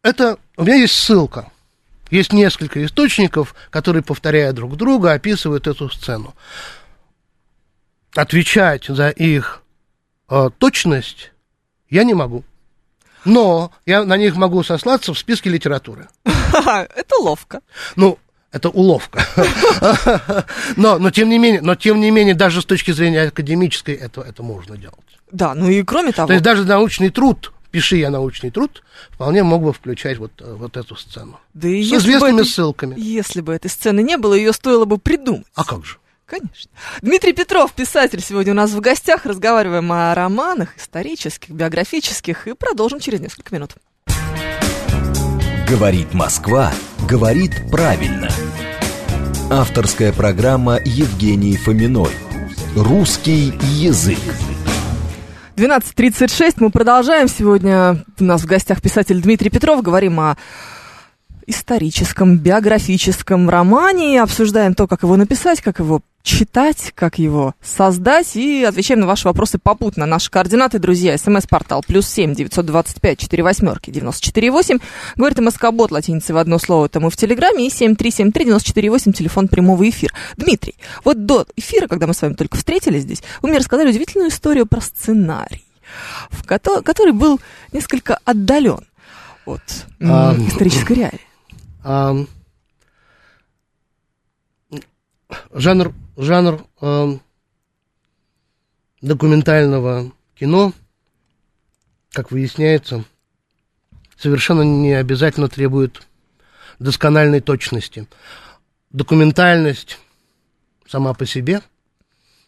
[0.02, 1.50] это у меня есть ссылка.
[2.11, 6.35] Есть несколько источников, которые, повторяя друг друга, описывают эту сцену.
[8.14, 9.62] Отвечать за их
[10.28, 11.33] э, точность
[11.88, 12.44] я не могу.
[13.24, 16.09] Но я на них могу сослаться в списке литературы.
[16.24, 17.61] Это ловко.
[17.96, 18.18] Ну,
[18.55, 19.27] это уловка.
[20.77, 24.21] но, но, тем не менее, но тем не менее, даже с точки зрения академической это,
[24.21, 24.99] это можно делать.
[25.33, 26.29] Да, ну и кроме того...
[26.29, 30.77] То есть даже научный труд, пиши я научный труд, вполне мог бы включать вот, вот
[30.77, 31.40] эту сцену.
[31.53, 32.95] Да и с известными это, ссылками.
[32.97, 35.47] Если бы этой сцены не было, ее стоило бы придумать.
[35.57, 35.97] А как же?
[36.25, 36.71] Конечно.
[37.03, 39.27] Дмитрий Петров, писатель, сегодня у нас в гостях.
[39.27, 43.73] Разговариваем о романах исторических, биографических и продолжим через несколько минут.
[45.69, 46.73] Говорит Москва,
[47.09, 48.29] говорит правильно.
[49.50, 52.11] Авторская программа Евгении Фоминой.
[52.74, 54.18] Русский язык.
[55.57, 56.54] 12.36.
[56.59, 57.28] Мы продолжаем.
[57.28, 59.83] Сегодня у нас в гостях писатель Дмитрий Петров.
[59.83, 60.37] Говорим о
[61.46, 64.22] историческом, биографическом романе.
[64.22, 69.28] Обсуждаем то, как его написать, как его читать, как его создать, и отвечаем на ваши
[69.28, 70.07] вопросы попутно.
[70.07, 74.78] Наши координаты, друзья, смс-портал плюс семь девятьсот двадцать пять четыре восьмерки девяносто четыре восемь.
[75.16, 78.46] Говорит МСК-бот латиницей в одно слово, это мы в Телеграме, и семь три семь три
[78.46, 80.14] девяносто четыре восемь, телефон прямого эфира.
[80.38, 84.30] Дмитрий, вот до эфира, когда мы с вами только встретились здесь, вы мне рассказали удивительную
[84.30, 85.62] историю про сценарий,
[86.30, 87.38] в ко- который был
[87.72, 88.80] несколько отдален
[89.44, 89.61] от
[90.00, 91.20] А, исторической реалии.
[91.87, 92.16] А,
[95.53, 97.18] жанр жанр а,
[99.03, 100.73] документального кино,
[102.11, 103.05] как выясняется,
[104.16, 106.07] совершенно не обязательно требует
[106.79, 108.09] доскональной точности.
[108.90, 109.99] Документальность
[110.87, 111.61] сама по себе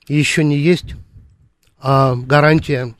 [0.08, 0.94] еще не есть
[1.78, 2.94] а, гарантия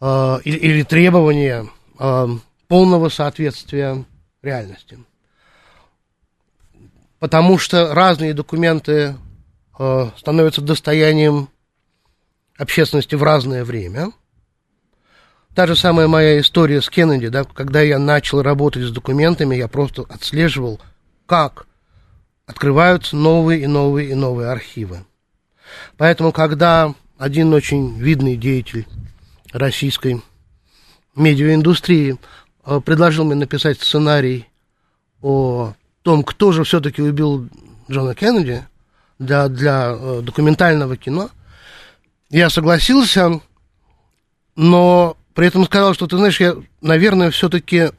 [0.00, 2.28] а, или, или требование а,
[2.68, 4.06] полного соответствия
[4.42, 4.98] реальности.
[7.18, 9.16] Потому что разные документы
[9.78, 11.48] э, становятся достоянием
[12.58, 14.12] общественности в разное время.
[15.54, 19.68] Та же самая моя история с Кеннеди, да, когда я начал работать с документами, я
[19.68, 20.80] просто отслеживал,
[21.26, 21.66] как
[22.46, 25.04] открываются новые и новые и новые архивы.
[25.96, 28.86] Поэтому, когда один очень видный деятель
[29.52, 30.22] российской
[31.14, 32.16] медиаиндустрии
[32.84, 34.48] предложил мне написать сценарий
[35.20, 37.48] о том, кто же все-таки убил
[37.90, 38.64] Джона Кеннеди
[39.18, 41.30] для, для э, документального кино,
[42.30, 43.40] я согласился,
[44.56, 47.90] но при этом сказал, что, ты знаешь, я, наверное, все-таки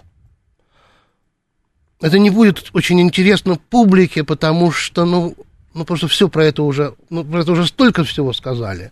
[2.02, 5.36] это не будет очень интересно публике, потому что, ну,
[5.74, 8.92] ну, просто все про это уже, ну, про это уже столько всего сказали.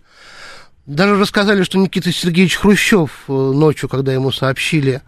[0.86, 5.02] Даже рассказали, что Никита Сергеевич Хрущев э, ночью, когда ему сообщили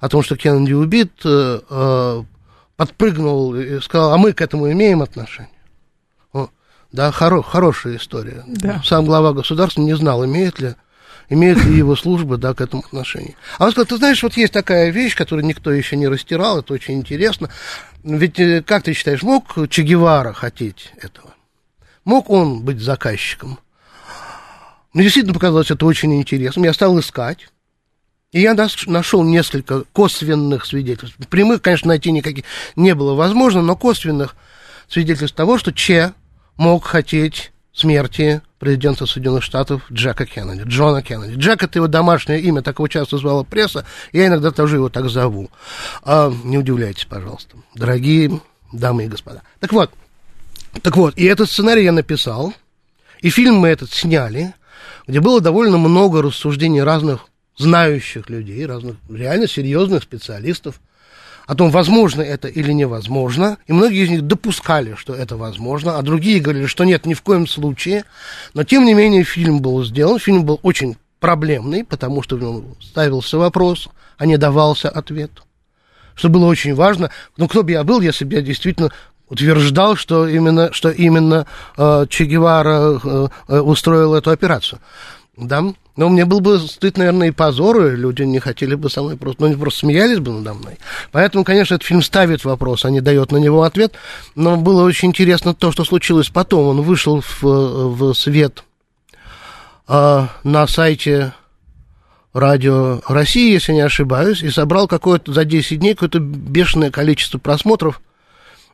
[0.00, 2.22] о том, что Кеннеди убит, э, э,
[2.76, 5.50] подпрыгнул и сказал, а мы к этому имеем отношение.
[6.32, 6.48] О,
[6.92, 8.42] да, хоро, хорошая история.
[8.46, 8.82] Да.
[8.84, 10.74] Сам глава государства не знал, имеет ли,
[11.28, 13.36] имеет ли его служба да, к этому отношение.
[13.58, 16.72] А он сказал, ты знаешь, вот есть такая вещь, которую никто еще не растирал, это
[16.72, 17.50] очень интересно.
[18.02, 21.34] Ведь, э, как ты считаешь, мог Че Гевара хотеть этого?
[22.06, 23.58] Мог он быть заказчиком?
[24.94, 26.64] Мне действительно показалось это очень интересным.
[26.64, 27.48] Я стал искать.
[28.32, 28.54] И я
[28.86, 31.16] нашел несколько косвенных свидетельств.
[31.28, 32.44] Прямых, конечно, найти никаких
[32.76, 34.36] не было возможно, но косвенных
[34.88, 36.14] свидетельств того, что Че
[36.56, 41.38] мог хотеть смерти президента Соединенных Штатов Джека Кеннеди, Джона Кеннеди.
[41.38, 45.08] Джек это его домашнее имя, так его часто звала пресса, я иногда тоже его так
[45.08, 45.50] зову.
[46.02, 48.40] А, не удивляйтесь, пожалуйста, дорогие
[48.70, 49.42] дамы и господа.
[49.58, 49.90] Так вот,
[50.82, 52.52] так вот, и этот сценарий я написал,
[53.20, 54.54] и фильм мы этот сняли,
[55.08, 57.29] где было довольно много рассуждений разных
[57.60, 60.80] знающих людей, разных реально серьезных специалистов
[61.46, 63.58] о том, возможно это или невозможно.
[63.66, 67.22] И многие из них допускали, что это возможно, а другие говорили, что нет, ни в
[67.22, 68.04] коем случае.
[68.54, 70.18] Но, тем не менее, фильм был сделан.
[70.18, 75.30] Фильм был очень проблемный, потому что в нем ставился вопрос, а не давался ответ.
[76.14, 77.10] Что было очень важно.
[77.36, 78.90] Ну, кто бы я был, если бы я действительно
[79.28, 81.46] утверждал, что именно, что именно
[81.76, 84.80] э, Че Гевара э, э, устроил эту операцию.
[85.40, 85.64] Да?
[85.96, 89.16] Но мне был бы стыд, наверное, и позор, и люди не хотели бы со мной
[89.16, 90.78] просто, ну, они просто смеялись бы надо мной.
[91.12, 93.94] Поэтому, конечно, этот фильм ставит вопрос, а не дает на него ответ.
[94.34, 96.66] Но было очень интересно то, что случилось потом.
[96.68, 98.64] Он вышел в, в свет
[99.88, 101.32] э, на сайте
[102.32, 108.00] Радио России, если не ошибаюсь, и собрал какое-то за 10 дней какое-то бешеное количество просмотров.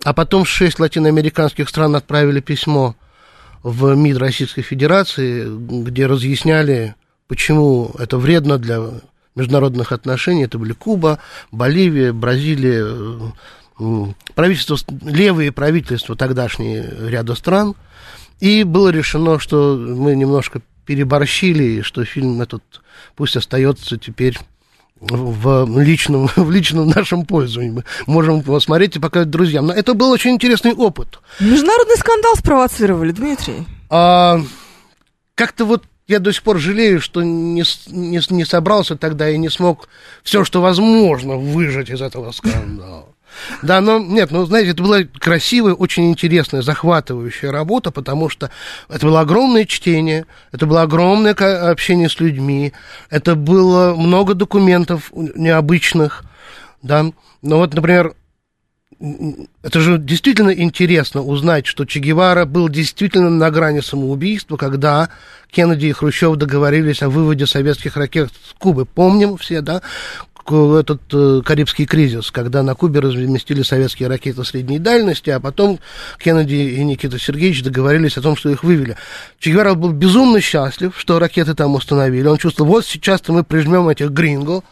[0.05, 2.95] А потом шесть латиноамериканских стран отправили письмо
[3.67, 5.45] в МИД Российской Федерации,
[5.83, 6.95] где разъясняли,
[7.27, 8.81] почему это вредно для
[9.35, 10.45] международных отношений.
[10.45, 11.19] Это были Куба,
[11.51, 12.87] Боливия, Бразилия,
[14.37, 17.75] правительство, левые правительства тогдашние ряда стран.
[18.39, 22.63] И было решено, что мы немножко переборщили, что фильм этот
[23.17, 24.39] пусть остается теперь
[25.01, 27.71] в личном, в личном нашем пользовании.
[27.71, 29.67] Мы можем его смотреть и показывать друзьям.
[29.67, 31.21] Но это был очень интересный опыт.
[31.41, 33.67] Международный скандал спровоцировали, Дмитрий.
[33.91, 34.41] А,
[35.35, 39.49] как-то вот я до сих пор жалею, что не, не, не собрался тогда и не
[39.49, 39.89] смог
[40.23, 43.07] все, что возможно, выжать из этого скандала.
[43.63, 48.51] Да, но нет, ну, знаете, это была красивая, очень интересная, захватывающая работа, потому что
[48.89, 52.73] это было огромное чтение, это было огромное общение с людьми,
[53.11, 56.25] это было много документов необычных,
[56.83, 57.07] да.
[57.43, 58.15] Ну вот, например,
[59.63, 65.11] это же действительно интересно узнать, что Че Гевара был действительно на грани самоубийства, когда
[65.51, 68.87] Кеннеди и Хрущев договорились о выводе советских ракет с Кубы.
[68.87, 69.83] Помним все, да?
[70.53, 75.79] Этот э, Карибский кризис, когда на Кубе разместили советские ракеты средней дальности, а потом
[76.19, 78.97] Кеннеди и Никита Сергеевич договорились о том, что их вывели.
[79.39, 82.27] Че Гевара был безумно счастлив, что ракеты там установили.
[82.27, 84.63] Он чувствовал, вот сейчас-то мы прижмем этих гринго,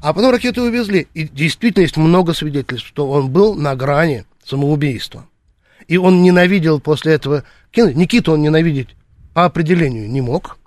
[0.00, 1.08] а потом ракеты увезли.
[1.14, 5.26] И действительно есть много свидетельств, что он был на грани самоубийства.
[5.88, 7.98] И он ненавидел после этого Кеннеди.
[7.98, 8.88] Никиту он ненавидеть
[9.34, 10.58] по определению не мог.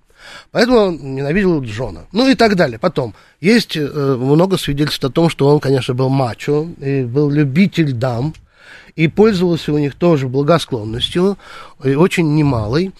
[0.51, 2.05] Поэтому он ненавидел Джона.
[2.11, 2.79] Ну и так далее.
[2.79, 3.81] Потом, есть э,
[4.19, 8.33] много свидетельств о том, что он, конечно, был мачо, и был любитель дам,
[8.95, 11.37] и пользовался у них тоже благосклонностью,
[11.83, 12.93] и очень немалой,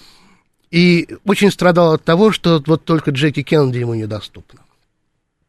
[0.71, 4.60] и очень страдал от того, что вот только Джеки Кеннеди ему недоступна.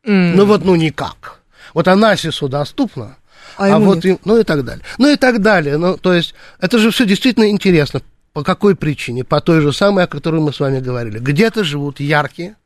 [0.05, 0.35] Mm.
[0.37, 1.41] Ну вот, ну никак.
[1.75, 3.17] Вот Анасису доступно,
[3.57, 4.85] а, а вот, им, ну и так далее.
[4.99, 5.79] Ну и так далее.
[5.79, 8.03] Ну, то есть, это же все действительно интересно.
[8.37, 9.25] По какой причине?
[9.25, 11.19] По той же самой, о которой мы с вами говорили.
[11.19, 12.57] Где-то живут яркие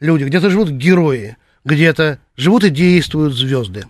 [0.00, 3.84] люди, где-то живут герои, где-то живут и действуют звезды.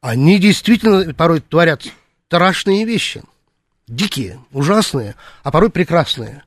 [0.00, 1.84] Они действительно порой творят
[2.26, 3.22] страшные вещи.
[3.86, 6.42] Дикие, ужасные, а порой прекрасные.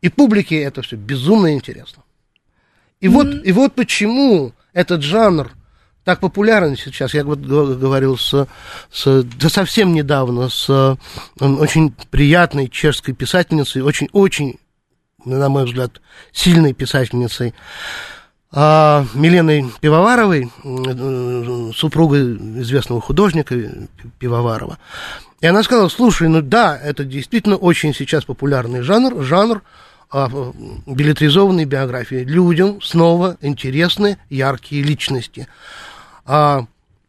[0.00, 2.02] И публике это все безумно интересно.
[2.98, 3.10] И, mm-hmm.
[3.10, 5.52] вот, и вот почему этот жанр
[6.06, 7.14] так популярен сейчас.
[7.14, 8.46] Я вот говорил с,
[8.92, 10.96] с, да совсем недавно с
[11.40, 14.60] очень приятной чешской писательницей, очень-очень,
[15.24, 17.54] на мой взгляд, сильной писательницей,
[18.52, 20.48] а, Миленой Пивоваровой,
[21.74, 23.56] супругой известного художника
[24.20, 24.78] Пивоварова.
[25.40, 29.60] И она сказала, слушай, ну да, это действительно очень сейчас популярный жанр, жанр
[30.12, 30.30] а,
[30.86, 32.22] билетризованной биографии.
[32.22, 35.48] Людям снова интересны яркие личности.
[36.26, 36.66] А,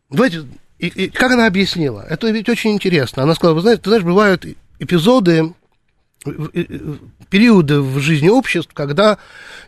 [0.10, 0.45] давайте,
[0.80, 2.06] и, и как она объяснила?
[2.08, 3.23] Это ведь очень интересно.
[3.23, 4.45] Она сказала, вы знаете, ты знаешь, бывают
[4.80, 5.53] эпизоды,
[7.30, 9.17] периоды в жизни обществ, когда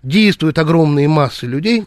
[0.03, 1.85] действуют огромные массы людей,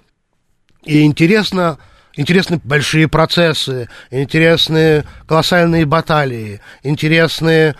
[0.84, 1.78] и интересно,
[2.14, 7.76] интересны большие процессы, интересны колоссальные баталии, интересные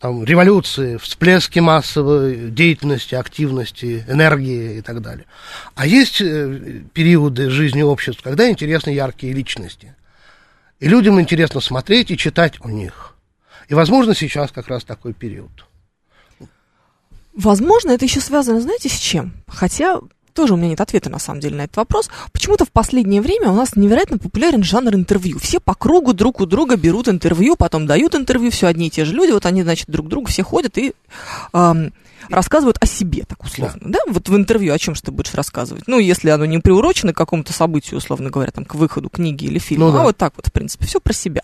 [0.00, 5.26] там, революции, всплески массовой деятельности, активности, энергии и так далее.
[5.74, 9.94] А есть э, периоды жизни общества, когда интересны яркие личности.
[10.78, 13.14] И людям интересно смотреть и читать о них.
[13.68, 15.50] И, возможно, сейчас как раз такой период.
[17.34, 19.34] Возможно, это еще связано, знаете, с чем?
[19.46, 20.00] Хотя
[20.40, 22.08] тоже у меня нет ответа, на самом деле, на этот вопрос.
[22.32, 25.38] Почему-то в последнее время у нас невероятно популярен жанр интервью.
[25.38, 29.04] Все по кругу друг у друга берут интервью, потом дают интервью, все одни и те
[29.04, 30.94] же люди, вот они, значит, друг другу все ходят и
[31.52, 31.92] эм,
[32.30, 33.98] рассказывают о себе, так условно, да.
[34.06, 34.12] да?
[34.12, 35.84] Вот в интервью о чем же ты будешь рассказывать?
[35.86, 39.58] Ну, если оно не приурочено к какому-то событию, условно говоря, там, к выходу книги или
[39.58, 40.00] фильма, ну, да.
[40.00, 41.42] а вот так вот, в принципе, все про себя.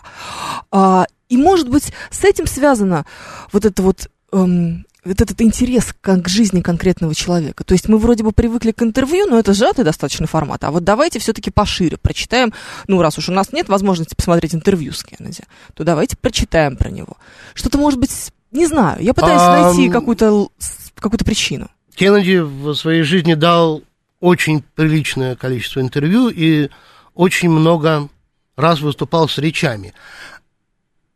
[0.70, 3.04] А, и, может быть, с этим связано
[3.52, 7.64] вот это вот эм, вот этот интерес к жизни конкретного человека.
[7.64, 10.64] То есть мы вроде бы привыкли к интервью, но это сжатый достаточно формат.
[10.64, 12.52] А вот давайте все-таки пошире прочитаем.
[12.88, 16.90] Ну, раз уж у нас нет возможности посмотреть интервью с Кеннеди, то давайте прочитаем про
[16.90, 17.16] него.
[17.54, 18.10] Что-то, может быть,
[18.50, 19.02] не знаю.
[19.02, 20.48] Я пытаюсь а, найти какую-то
[20.96, 21.68] какую причину.
[21.94, 23.82] Кеннеди в своей жизни дал
[24.20, 26.70] очень приличное количество интервью и
[27.14, 28.08] очень много
[28.56, 29.94] раз выступал с речами.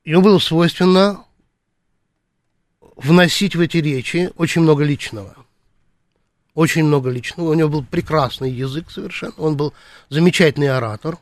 [0.04, 1.24] Ему было свойственно
[3.02, 5.36] вносить в эти речи очень много личного.
[6.54, 7.50] Очень много личного.
[7.50, 9.34] У него был прекрасный язык совершенно.
[9.38, 9.72] Он был
[10.08, 11.18] замечательный оратор.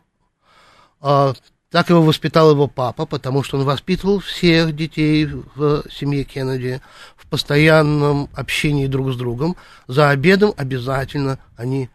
[1.00, 1.34] А,
[1.70, 6.80] так его воспитал его папа, потому что он воспитывал всех детей в семье Кеннеди
[7.16, 9.56] в постоянном общении друг с другом.
[9.86, 11.90] За обедом обязательно они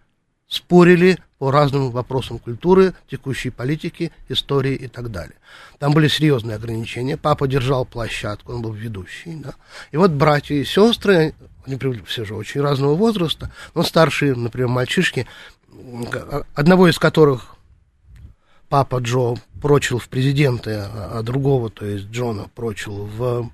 [0.53, 5.35] спорили по разным вопросам культуры, текущей политики, истории и так далее.
[5.79, 7.17] Там были серьезные ограничения.
[7.17, 9.35] Папа держал площадку, он был ведущий.
[9.35, 9.55] Да?
[9.91, 11.33] И вот братья и сестры,
[11.65, 15.25] они все же очень разного возраста, но старшие, например, мальчишки,
[16.53, 17.55] одного из которых
[18.69, 23.49] папа Джо прочил в президенты, а другого, то есть Джона, прочил в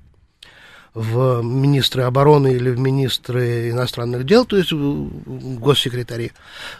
[0.93, 6.31] в министры обороны или в министры иностранных дел, то есть госсекретари.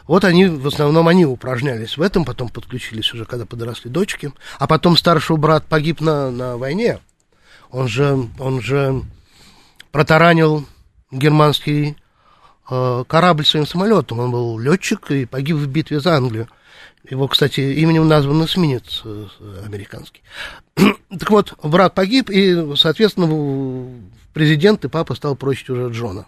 [0.07, 4.33] Вот они, в основном они упражнялись в этом, потом подключились уже, когда подросли дочки.
[4.57, 6.99] А потом старший брат погиб на, на войне.
[7.71, 9.03] Он же, он же
[9.91, 10.65] протаранил
[11.11, 11.95] германский
[12.69, 14.19] э, корабль своим самолетом.
[14.19, 16.47] Он был летчик и погиб в битве за Англию.
[17.07, 19.27] Его, кстати, именем назван эсминец э,
[19.65, 20.21] американский.
[20.75, 24.01] так вот, брат погиб, и, соответственно,
[24.33, 26.27] президент и папа стал просить уже Джона.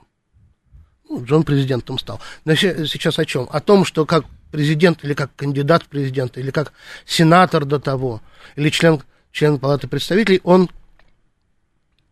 [1.09, 2.21] Ну, Джон президентом стал.
[2.45, 3.47] Но сейчас о чем?
[3.51, 6.71] О том, что как президент или как кандидат в президента, или как
[7.05, 8.21] сенатор до того,
[8.55, 9.01] или член,
[9.31, 10.69] член Палаты представителей, он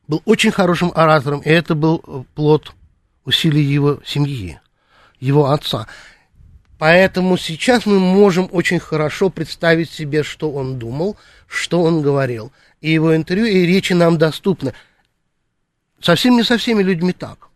[0.08, 2.74] был очень хорошим оратором, и это был плод
[3.26, 4.60] усилий его семьи,
[5.20, 5.88] его отца.
[6.80, 12.54] Поэтому сейчас мы можем очень хорошо представить себе, что он думал, что он говорил.
[12.80, 14.74] И его интервью, и речи нам доступны.
[16.00, 17.50] Совсем не со всеми людьми так.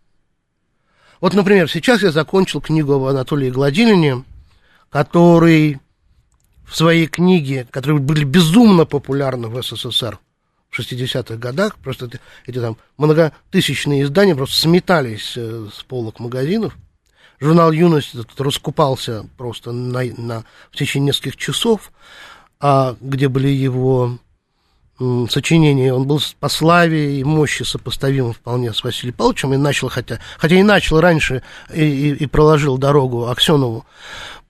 [1.21, 4.25] Вот, например, сейчас я закончил книгу об Анатолии Гладилине,
[4.89, 5.79] который
[6.65, 10.19] в своей книге, которые были безумно популярны в СССР
[10.69, 12.09] в 60-х годах, просто
[12.45, 16.75] эти, там многотысячные издания просто сметались э, с полок магазинов,
[17.43, 21.91] журнал «Юность» этот раскупался просто на, на, в течение нескольких часов,
[22.59, 24.17] а, где были его
[24.99, 25.93] м, сочинения.
[25.93, 30.55] Он был по славе и мощи сопоставим вполне с Василием Павловичем, и начал, хотя, хотя
[30.55, 33.85] и начал раньше, и, и, и проложил дорогу Аксенову,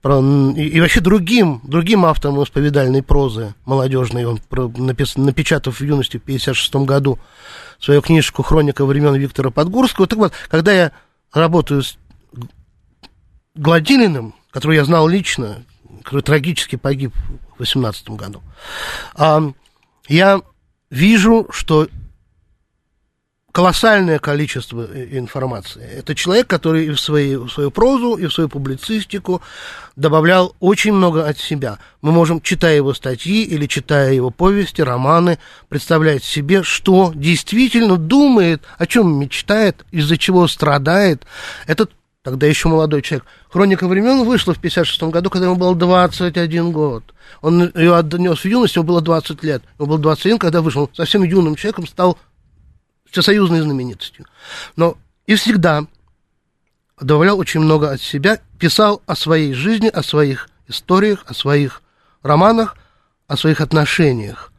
[0.00, 5.84] про, и, и вообще другим, другим автором исповедальной прозы молодежной, он про, напис, напечатав в
[5.84, 7.18] юности в 1956 году
[7.80, 10.06] свою книжку «Хроника времен Виктора Подгорского».
[10.06, 10.92] Так вот, когда я
[11.32, 11.96] работаю с
[13.54, 15.64] Гладилиным, которого я знал лично,
[16.02, 17.12] который трагически погиб
[17.56, 18.42] в 18 году,
[20.08, 20.40] я
[20.90, 21.88] вижу, что
[23.54, 24.82] колоссальное количество
[25.16, 25.80] информации.
[25.84, 29.42] Это человек, который и в, свои, в свою прозу, и в свою публицистику
[29.94, 31.78] добавлял очень много от себя.
[32.02, 35.38] Мы можем, читая его статьи или читая его повести, романы,
[35.68, 41.22] представлять себе, что действительно думает, о чем мечтает, из-за чего страдает.
[41.68, 41.92] Этот
[42.24, 43.26] тогда еще молодой человек.
[43.50, 47.04] «Хроника времен» вышла в 56 году, когда ему было 21 год.
[47.42, 49.62] Он ее отнес в юность, ему было 20 лет.
[49.78, 50.90] Ему было 21, когда вышел.
[50.94, 52.18] Совсем юным человеком стал
[53.10, 54.24] всесоюзной знаменитостью.
[54.74, 54.96] Но
[55.26, 55.84] и всегда
[56.98, 61.82] добавлял очень много от себя, писал о своей жизни, о своих историях, о своих
[62.22, 62.76] романах,
[63.28, 64.50] о своих отношениях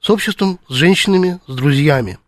[0.00, 2.18] с обществом, с женщинами, с друзьями.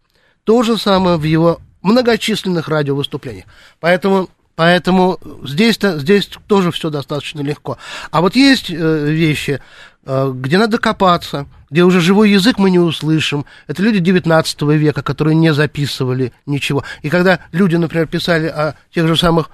[0.44, 3.46] То же самое в его многочисленных радиовыступлениях.
[3.80, 7.78] Поэтому Поэтому здесь-то, здесь тоже все достаточно легко.
[8.10, 8.74] А вот есть э,
[9.10, 9.60] вещи,
[10.04, 13.46] э, где надо копаться, где уже живой язык мы не услышим.
[13.66, 16.84] Это люди 19 века, которые не записывали ничего.
[17.00, 19.48] И когда люди, например, писали о тех же самых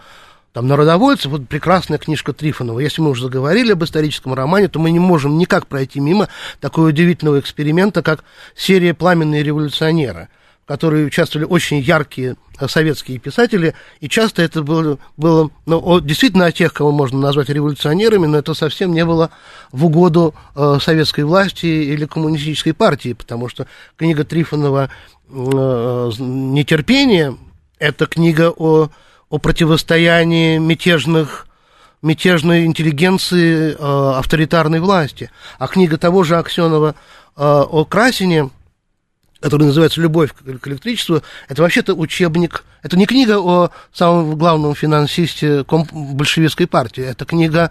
[0.53, 2.81] там, народовольцев, вот прекрасная книжка Трифонова.
[2.81, 6.29] Если мы уже заговорили об историческом романе, то мы не можем никак пройти мимо
[6.61, 8.25] такого удивительного эксперимента, как
[8.57, 10.29] серия «Пламенные революционеры»,
[10.69, 16.53] которые участвовали очень яркие э, советские писатели, и часто это было, было ну, действительно о
[16.53, 19.31] тех, кого можно назвать революционерами, но это совсем не было
[19.73, 23.67] в угоду э, советской власти или коммунистической партии, потому что
[23.97, 24.91] книга Трифонова
[25.31, 27.35] э, «Нетерпение»—
[27.79, 28.91] это книга о,
[29.31, 31.47] о противостоянии мятежных
[32.03, 35.31] мятежной интеллигенции э, авторитарной власти.
[35.59, 36.95] А книга того же Аксенова э,
[37.37, 38.51] о Красине—
[39.41, 45.65] который называется «Любовь к электричеству», это вообще-то учебник, это не книга о самом главном финансисте
[45.93, 47.71] большевистской партии, это книга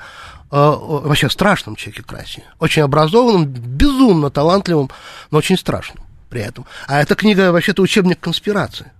[0.49, 4.89] о, о вообще страшном человеке Красине, очень образованном, безумно талантливом,
[5.31, 6.65] но очень страшном при этом.
[6.87, 8.91] А эта книга вообще-то учебник конспирации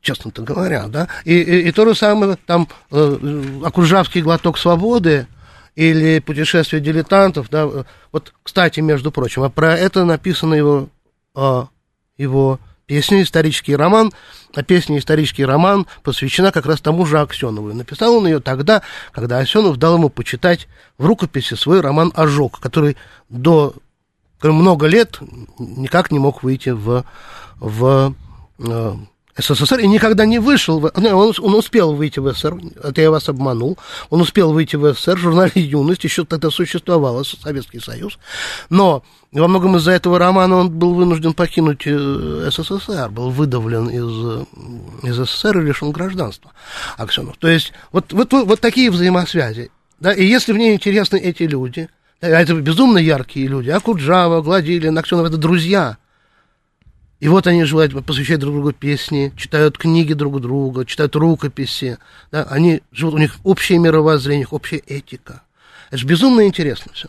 [0.00, 5.26] честно-то говоря, да, и, и, и то же самое, там, э, «Окружавский глоток свободы»,
[5.74, 7.68] или «Путешествие дилетантов», да,
[8.10, 10.88] вот, кстати, между прочим, а про это написано его
[11.36, 11.64] э,
[12.18, 14.12] его песню «Исторический роман»,
[14.54, 17.72] а песня «Исторический роман» посвящена как раз тому же Аксенову.
[17.72, 22.96] Написал он ее тогда, когда Аксенов дал ему почитать в рукописи свой роман «Ожог», который
[23.28, 23.74] до
[24.42, 25.20] много лет
[25.58, 27.04] никак не мог выйти в,
[27.58, 28.14] в
[28.58, 28.92] э,
[29.38, 30.80] СССР и никогда не вышел.
[30.80, 33.78] В, ну, он, он успел выйти в СССР, это я вас обманул.
[34.10, 38.18] Он успел выйти в СССР, в журнале «Юность», еще тогда существовал Советский Союз.
[38.68, 44.46] Но во многом из-за этого романа он был вынужден покинуть э, СССР, был выдавлен из,
[45.04, 46.52] из СССР и лишен гражданства
[46.96, 47.36] Аксенов.
[47.36, 49.70] То есть вот, вот, вот, такие взаимосвязи.
[50.00, 50.12] Да?
[50.12, 51.88] И если мне интересны эти люди,
[52.20, 55.96] это безумно яркие люди, Акуджава, Гладилин, Аксенов, это друзья–
[57.20, 61.98] и вот они желают посвящать друг другу песни, читают книги друг друга, читают рукописи.
[62.30, 65.42] Да, они живут, у них общее мировоззрение, общая этика.
[65.88, 67.08] Это же безумно интересно все.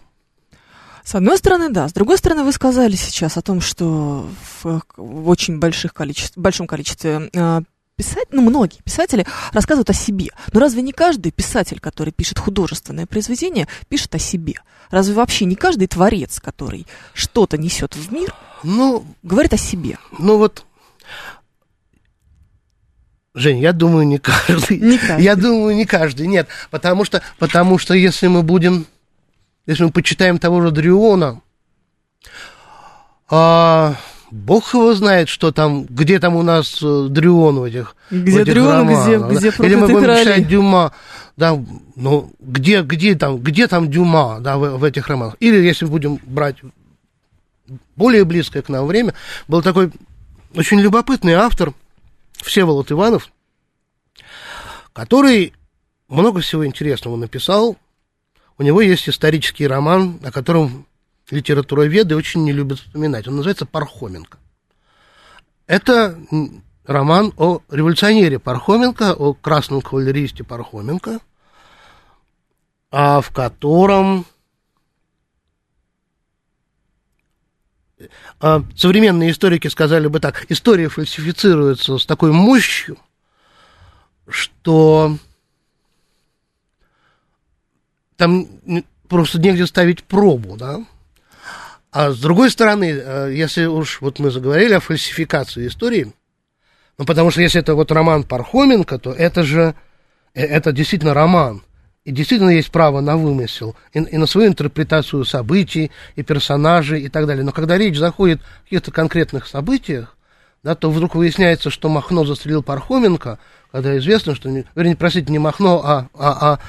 [1.03, 1.87] С одной стороны, да.
[1.87, 4.27] С другой стороны, вы сказали сейчас о том, что
[4.61, 7.61] в, очень больших количеств, большом количестве э,
[7.99, 10.29] писать, ну, многие писатели рассказывают о себе.
[10.53, 14.53] Но разве не каждый писатель, который пишет художественное произведение, пишет о себе?
[14.89, 18.33] Разве вообще не каждый творец, который что-то несет в мир,
[18.63, 19.97] ну, говорит о себе?
[20.17, 20.65] Ну вот,
[23.33, 24.79] Жень, я думаю, не каждый.
[24.79, 25.23] Не каждый.
[25.23, 26.27] Я думаю, не каждый.
[26.27, 28.85] Нет, потому что, потому что если мы будем,
[29.65, 31.41] если мы почитаем того же Дриона,
[33.29, 33.95] а,
[34.31, 38.41] Бог его знает, что там, где там у нас э, Дрюон в этих Где в
[38.41, 39.65] этих Дрюон, где- романах, где да?
[39.65, 40.23] Или мы будем короли.
[40.23, 40.93] писать Дюма,
[41.35, 41.59] да,
[41.95, 45.35] ну, где, где там, где там Дюма, да, в, в этих романах.
[45.39, 46.57] Или если будем брать
[47.95, 49.13] более близкое к нам время,
[49.47, 49.91] был такой
[50.55, 51.73] очень любопытный автор
[52.37, 53.31] Всеволод Иванов,
[54.93, 55.53] который
[56.07, 57.77] много всего интересного написал.
[58.57, 60.85] У него есть исторический роман, о котором
[61.31, 63.27] литературоведы очень не любят вспоминать.
[63.27, 64.37] Он называется «Пархоменко».
[65.67, 66.17] Это
[66.85, 71.19] роман о революционере Пархоменко, о красном кавалеристе Пархоменко,
[72.91, 74.25] а в котором
[78.39, 82.97] а, современные историки сказали бы так, история фальсифицируется с такой мощью,
[84.27, 85.17] что
[88.15, 88.47] там
[89.07, 90.85] просто негде ставить пробу, да.
[91.91, 96.13] А с другой стороны, э, если уж вот мы заговорили о фальсификации истории,
[96.97, 99.73] ну, потому что если это вот роман Пархоменко, то это же,
[100.35, 101.63] э, это действительно роман.
[102.05, 107.09] И действительно есть право на вымысел, и, и на свою интерпретацию событий, и персонажей, и
[107.09, 107.43] так далее.
[107.43, 110.15] Но когда речь заходит о каких-то конкретных событиях,
[110.63, 113.39] да, то вдруг выясняется, что Махно застрелил Пархоменко,
[113.71, 116.59] когда известно, что, не, вернее, простите, не Махно, а, а, а,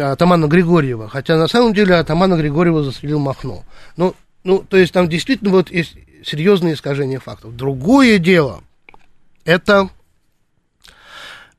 [0.00, 1.08] Атамана Григорьева.
[1.08, 3.64] Хотя на самом деле Атамана Григорьева застрелил Махно.
[3.96, 4.14] Ну,
[4.44, 7.56] ну, то есть там действительно вот есть серьезные искажения фактов.
[7.56, 8.62] Другое дело,
[9.44, 9.88] это,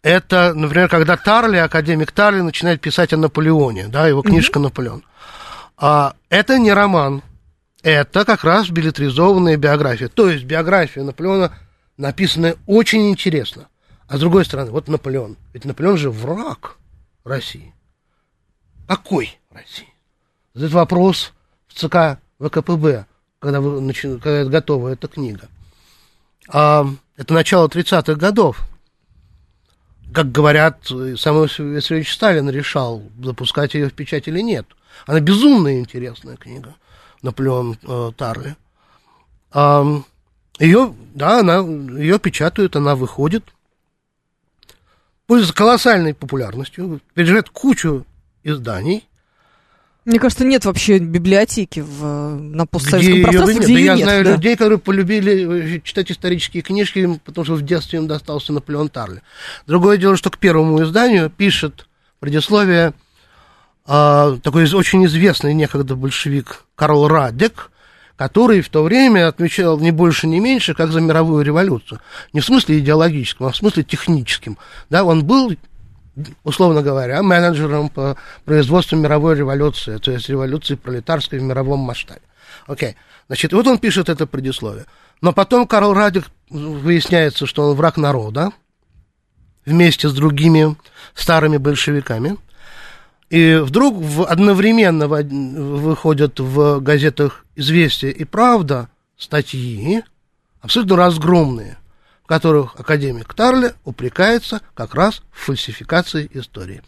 [0.01, 5.03] это, например, когда Тарли, академик Тарли, начинает писать о Наполеоне, да, его книжка «Наполеон».
[5.77, 7.23] А, это не роман,
[7.81, 10.07] это как раз билетризованная биография.
[10.07, 11.51] То есть биография Наполеона
[11.97, 13.67] написанная очень интересно.
[14.07, 15.37] А с другой стороны, вот Наполеон.
[15.53, 16.77] Ведь Наполеон же враг
[17.23, 17.72] России.
[18.87, 19.87] Какой России?
[20.53, 21.33] Этот вопрос
[21.67, 23.05] в ЦК ВКПБ,
[23.39, 25.49] когда, вы, начи- когда готова эта книга.
[26.49, 28.59] А, это начало 30-х годов.
[30.13, 34.67] Как говорят, сам Виссарионович Сталин решал, запускать ее в печать или нет.
[35.07, 36.75] Она безумно интересная книга.
[37.23, 38.55] Наполеон э, Тарли.
[40.59, 41.59] ее, да, она,
[41.97, 43.43] ее печатают, она выходит.
[45.25, 48.05] Пользуется колоссальной популярностью, переживает кучу
[48.43, 49.07] изданий.
[50.05, 52.03] Мне кажется, нет вообще библиотеки в,
[52.35, 53.63] на постсоветском её пространстве, нет.
[53.63, 54.03] где Да ее я нет.
[54.03, 54.31] знаю да.
[54.33, 59.21] людей, которые полюбили э, читать исторические книжки, потому что в детстве им достался Наполеон Тарли.
[59.65, 61.87] Другое дело, что к первому изданию пишет
[62.19, 62.93] предисловие
[63.85, 67.71] а, такой очень известный некогда большевик Карл Радек,
[68.15, 71.99] который в то время отмечал не больше, не меньше, как за мировую революцию.
[72.31, 74.57] Не в смысле идеологическом, а в смысле техническим.
[74.89, 75.53] Да, он был
[76.43, 82.21] условно говоря, менеджером по производству мировой революции, то есть революции пролетарской в мировом масштабе.
[82.67, 82.95] Окей.
[83.27, 84.85] Значит, вот он пишет это предисловие.
[85.21, 88.51] Но потом Карл Радик выясняется, что он враг народа,
[89.65, 90.75] вместе с другими
[91.13, 92.37] старыми большевиками.
[93.29, 100.03] И вдруг в, одновременно в од- выходят в газетах «Известия» и «Правда» статьи,
[100.61, 101.77] абсолютно разгромные,
[102.25, 106.81] которых академик Тарли упрекается как раз в фальсификации истории.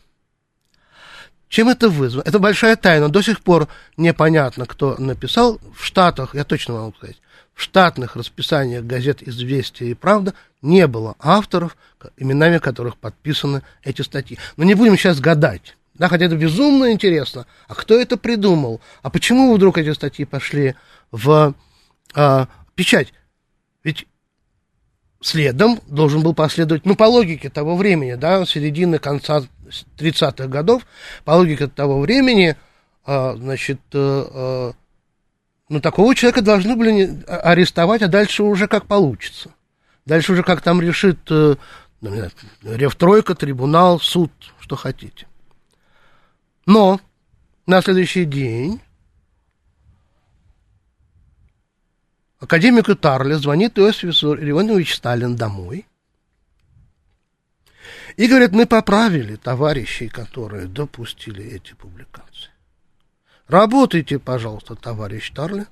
[1.48, 2.24] Чем это вызвано?
[2.26, 3.10] Это большая тайна.
[3.10, 3.68] До сих пор
[3.98, 5.60] непонятно, кто написал.
[5.76, 7.18] В Штатах, я точно могу сказать,
[7.54, 11.78] в штатных расписаниях газет «Известия» и «Правда» не было авторов,
[12.18, 14.38] именами которых подписаны эти статьи.
[14.58, 15.78] Но не будем сейчас гадать.
[15.94, 17.46] Да, хотя это безумно интересно.
[17.68, 18.82] А кто это придумал?
[19.02, 20.76] А почему вдруг эти статьи пошли
[21.12, 21.54] в
[22.14, 23.14] а, печать?
[23.84, 24.08] Ведь
[25.26, 29.42] следом должен был последовать, ну, по логике того времени, да, середины, конца
[29.98, 30.86] 30-х годов,
[31.24, 32.56] по логике того времени,
[33.06, 34.74] а, значит, э, э,
[35.70, 39.50] ну, такого человека должны были а- арестовать, а дальше уже как получится.
[40.06, 41.56] Дальше уже как там решит э,
[42.02, 42.12] ну,
[42.64, 45.26] Ревтройка, трибунал, суд, что хотите.
[46.68, 47.00] Но
[47.66, 48.80] на следующий день
[52.46, 55.86] академику Тарли звонит Иосиф Виссарионович Сталин домой
[58.18, 62.52] и говорит, мы поправили товарищей, которые допустили эти публикации.
[63.48, 65.68] Работайте, пожалуйста, товарищ Тарли,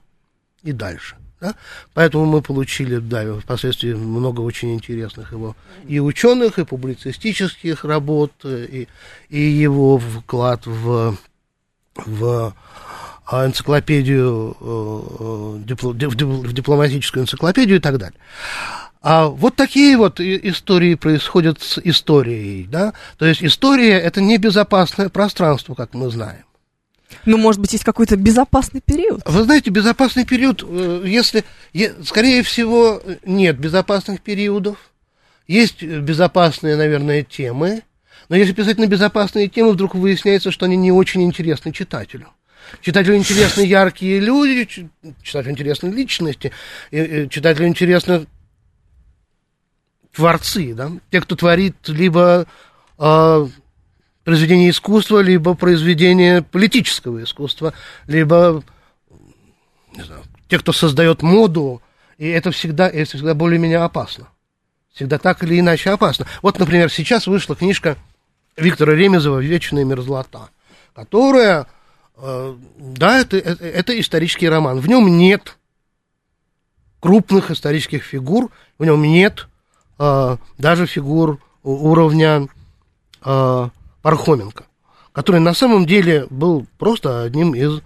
[0.61, 1.15] и дальше.
[1.39, 1.55] Да?
[1.93, 5.55] Поэтому мы получили, да, впоследствии много очень интересных его
[5.87, 8.87] и ученых, и публицистических работ, и,
[9.29, 11.17] и его вклад в,
[11.95, 12.55] в
[13.25, 15.93] а, энциклопедию, э, э, в дипл-
[16.47, 18.19] в дипломатическую энциклопедию и так далее.
[19.01, 22.93] А вот такие вот истории происходят с историей, да.
[23.17, 26.43] То есть история это не безопасное пространство, как мы знаем.
[27.25, 29.21] Ну, может быть, есть какой-то безопасный период?
[29.25, 31.43] Вы знаете, безопасный период, э, если,
[32.03, 34.77] скорее всего, нет безопасных периодов.
[35.47, 37.83] Есть безопасные, наверное, темы.
[38.29, 42.29] Но если писать на безопасные темы, вдруг выясняется, что они не очень интересны читателю.
[42.81, 44.89] Читателю интересны яркие люди,
[45.21, 46.51] читателю интересны личности,
[46.91, 48.25] и- и читателю интересны
[50.11, 50.91] творцы, да?
[51.11, 52.45] те, кто творит либо
[52.99, 53.47] э,
[54.23, 57.73] произведение искусства, либо произведение политического искусства,
[58.07, 58.63] либо
[59.95, 61.81] не знаю, те, кто создает моду,
[62.17, 64.27] и это всегда, это всегда более-менее опасно.
[64.93, 66.27] Всегда так или иначе опасно.
[66.43, 67.97] Вот, например, сейчас вышла книжка
[68.55, 70.49] Виктора Ремезова «Вечная мерзлота»,
[70.93, 71.65] которая, э,
[72.17, 74.79] да, это, это, это исторический роман.
[74.79, 75.57] В нем нет
[77.03, 78.49] крупных исторических фигур,
[78.79, 79.47] в нем нет
[79.99, 82.47] э, даже фигур уровня
[83.25, 83.69] э,
[84.01, 84.65] Пархоменко,
[85.11, 87.81] который на самом деле был просто одним из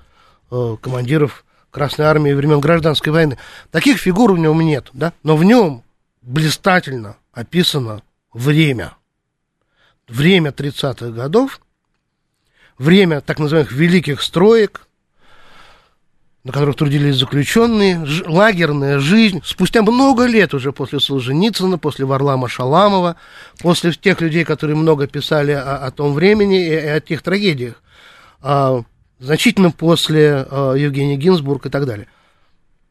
[0.51, 3.39] э, командиров Красной Армии времен Гражданской войны.
[3.71, 5.83] Таких фигур в нем нет, да, но в нем
[6.21, 8.03] блистательно описано
[8.33, 8.93] время.
[10.07, 11.59] Время 30-х годов,
[12.77, 14.87] время так называемых великих строек,
[16.43, 19.41] на которых трудились заключенные, лагерная жизнь.
[19.43, 23.17] Спустя много лет уже после Солженицына, после Варлама Шаламова,
[23.59, 27.81] после тех людей, которые много писали о, о том времени и, и о тех трагедиях,
[28.41, 28.81] а,
[29.19, 32.07] значительно после а, Евгения Гинзбург и так далее.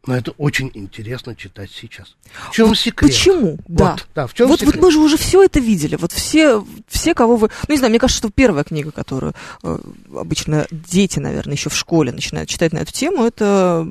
[0.06, 2.14] Но это очень интересно читать сейчас.
[2.50, 3.10] В чем секрет?
[3.10, 3.58] Почему?
[3.66, 3.92] Да.
[3.92, 4.82] Вот, да, в чем Вот, вот секрет?
[4.82, 5.96] мы же уже все это видели.
[5.96, 7.50] Вот все, все, кого вы...
[7.66, 9.34] Ну, не знаю, мне кажется, что первая книга, которую
[9.64, 9.78] э,
[10.16, 13.84] обычно дети, наверное, еще в школе начинают читать на эту тему, это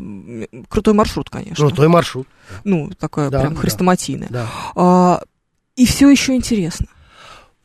[0.70, 1.56] «Крутой маршрут», конечно.
[1.68, 2.28] Крутой маршрут.
[2.64, 3.60] Ну, такое Да, прям да.
[3.60, 4.30] хрестоматийное.
[4.30, 4.50] Да.
[4.76, 5.22] А,
[5.76, 6.88] и все еще интересно.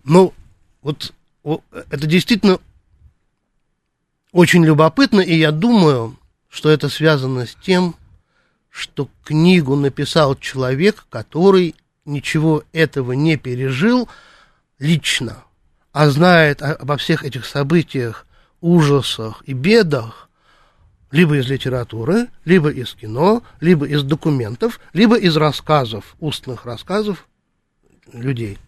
[0.02, 0.34] Ну,
[0.82, 1.12] вот
[1.44, 2.58] это действительно
[4.32, 6.16] очень любопытно, и я думаю,
[6.48, 7.94] что это связано с тем,
[8.70, 14.08] что книгу написал человек, который ничего этого не пережил
[14.78, 15.44] лично,
[15.92, 18.26] а знает обо всех этих событиях,
[18.60, 20.28] ужасах и бедах,
[21.10, 27.26] либо из литературы, либо из кино, либо из документов, либо из рассказов, устных рассказов
[28.12, 28.58] людей.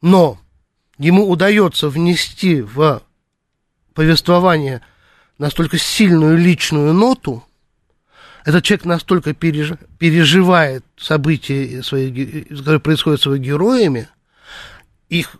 [0.00, 0.38] Но
[0.98, 3.02] ему удается внести в
[3.92, 4.80] повествование
[5.36, 7.44] настолько сильную личную ноту,
[8.44, 14.08] этот человек настолько переж- переживает события, свои, ге- которые происходят с его героями,
[15.08, 15.36] их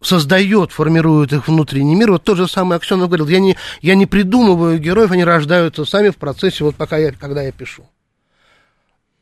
[0.00, 2.12] создает, формирует их внутренний мир.
[2.12, 6.10] Вот тот же самый Аксенов говорил, я не, я не придумываю героев, они рождаются сами
[6.10, 7.84] в процессе, вот пока я, когда я пишу.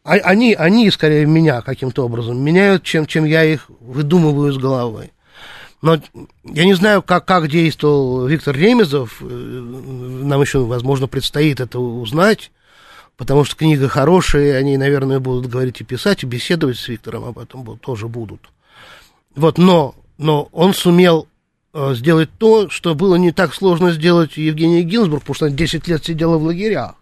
[0.05, 5.12] А- Они, они, скорее, меня каким-то образом меняют, чем, чем я их выдумываю с головой.
[5.80, 6.01] Но
[6.45, 9.18] я не знаю, как, как действовал Виктор Ремезов.
[9.20, 12.51] э, Нам еще, возможно, предстоит это узнать,
[13.17, 17.25] потому что книга хорошая, и они, наверное, будут говорить и писать, и беседовать с Виктором
[17.25, 18.41] об этом будут, тоже будут.
[19.35, 21.29] Вот, но, но он сумел
[21.73, 25.89] э, сделать то, что было не так сложно сделать Евгения Гинзбург, потому что она 10
[25.89, 26.95] лет сидела в лагерях.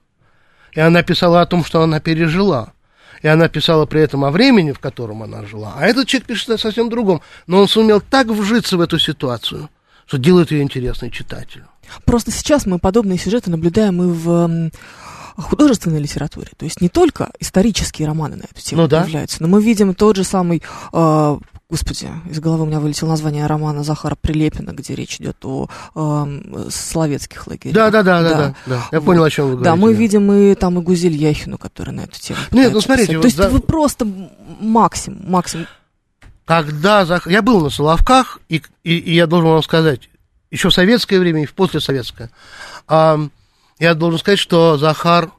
[0.73, 2.73] И она писала о том, что она пережила.
[3.21, 5.75] И она писала при этом о времени, в котором она жила.
[5.77, 7.21] А этот человек пишет о совсем другом.
[7.47, 9.69] Но он сумел так вжиться в эту ситуацию,
[10.07, 11.67] что делает ее интересной читателю.
[12.05, 14.71] Просто сейчас мы подобные сюжеты наблюдаем и в
[15.37, 16.49] художественной литературе.
[16.57, 19.03] То есть не только исторические романы на эту тему Ну да.
[19.03, 20.63] появляются, но мы видим тот же самый...
[20.93, 21.39] э,
[21.71, 26.67] Господи, из головы у меня вылетело название романа Захара Прилепина, где речь идет о эм,
[26.71, 27.75] словецких лагерях.
[27.75, 28.55] Да, да, да, да, да.
[28.67, 28.89] да.
[28.93, 29.07] Я Вот.
[29.07, 29.71] понял, о чем вы говорите.
[29.71, 32.39] Да, мы видим и там и Гузель Яхину, которая на эту тему.
[32.51, 34.07] Нет, ну, смотрите, вот То есть за- вы просто
[34.61, 35.67] максимум, максимум.
[36.45, 37.27] Когда Зах...
[37.27, 40.11] я был на Соловках, и, и, и я должен вам сказать,
[40.51, 42.31] еще в советское время и в послесоветское,
[42.87, 43.19] а,
[43.83, 45.33] я должен сказать, что Захар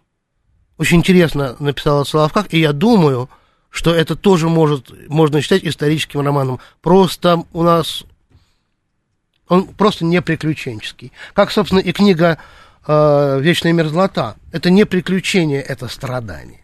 [0.77, 3.29] очень интересно написал о Соловках, и я думаю,
[3.69, 6.59] что это тоже может, можно считать историческим романом.
[6.81, 8.03] Просто у нас
[9.47, 11.13] он просто не приключенческий.
[11.33, 12.37] Как, собственно, и книга
[12.85, 14.35] э, «Вечная мерзлота».
[14.51, 16.59] Это не приключение, это страдание.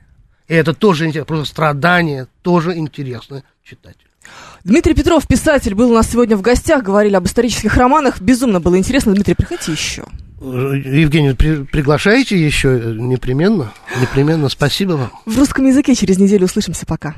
[0.49, 4.09] И это тоже интересно, просто страдание тоже интересно читателю.
[4.65, 8.19] Дмитрий Петров, писатель, был у нас сегодня в гостях, говорили об исторических романах.
[8.19, 9.13] Безумно было интересно.
[9.13, 10.03] Дмитрий, приходите еще.
[10.41, 13.71] Евгений, при- приглашаете еще непременно?
[14.01, 14.49] Непременно.
[14.49, 15.11] Спасибо вам.
[15.25, 16.85] В русском языке через неделю услышимся.
[16.85, 17.15] Пока.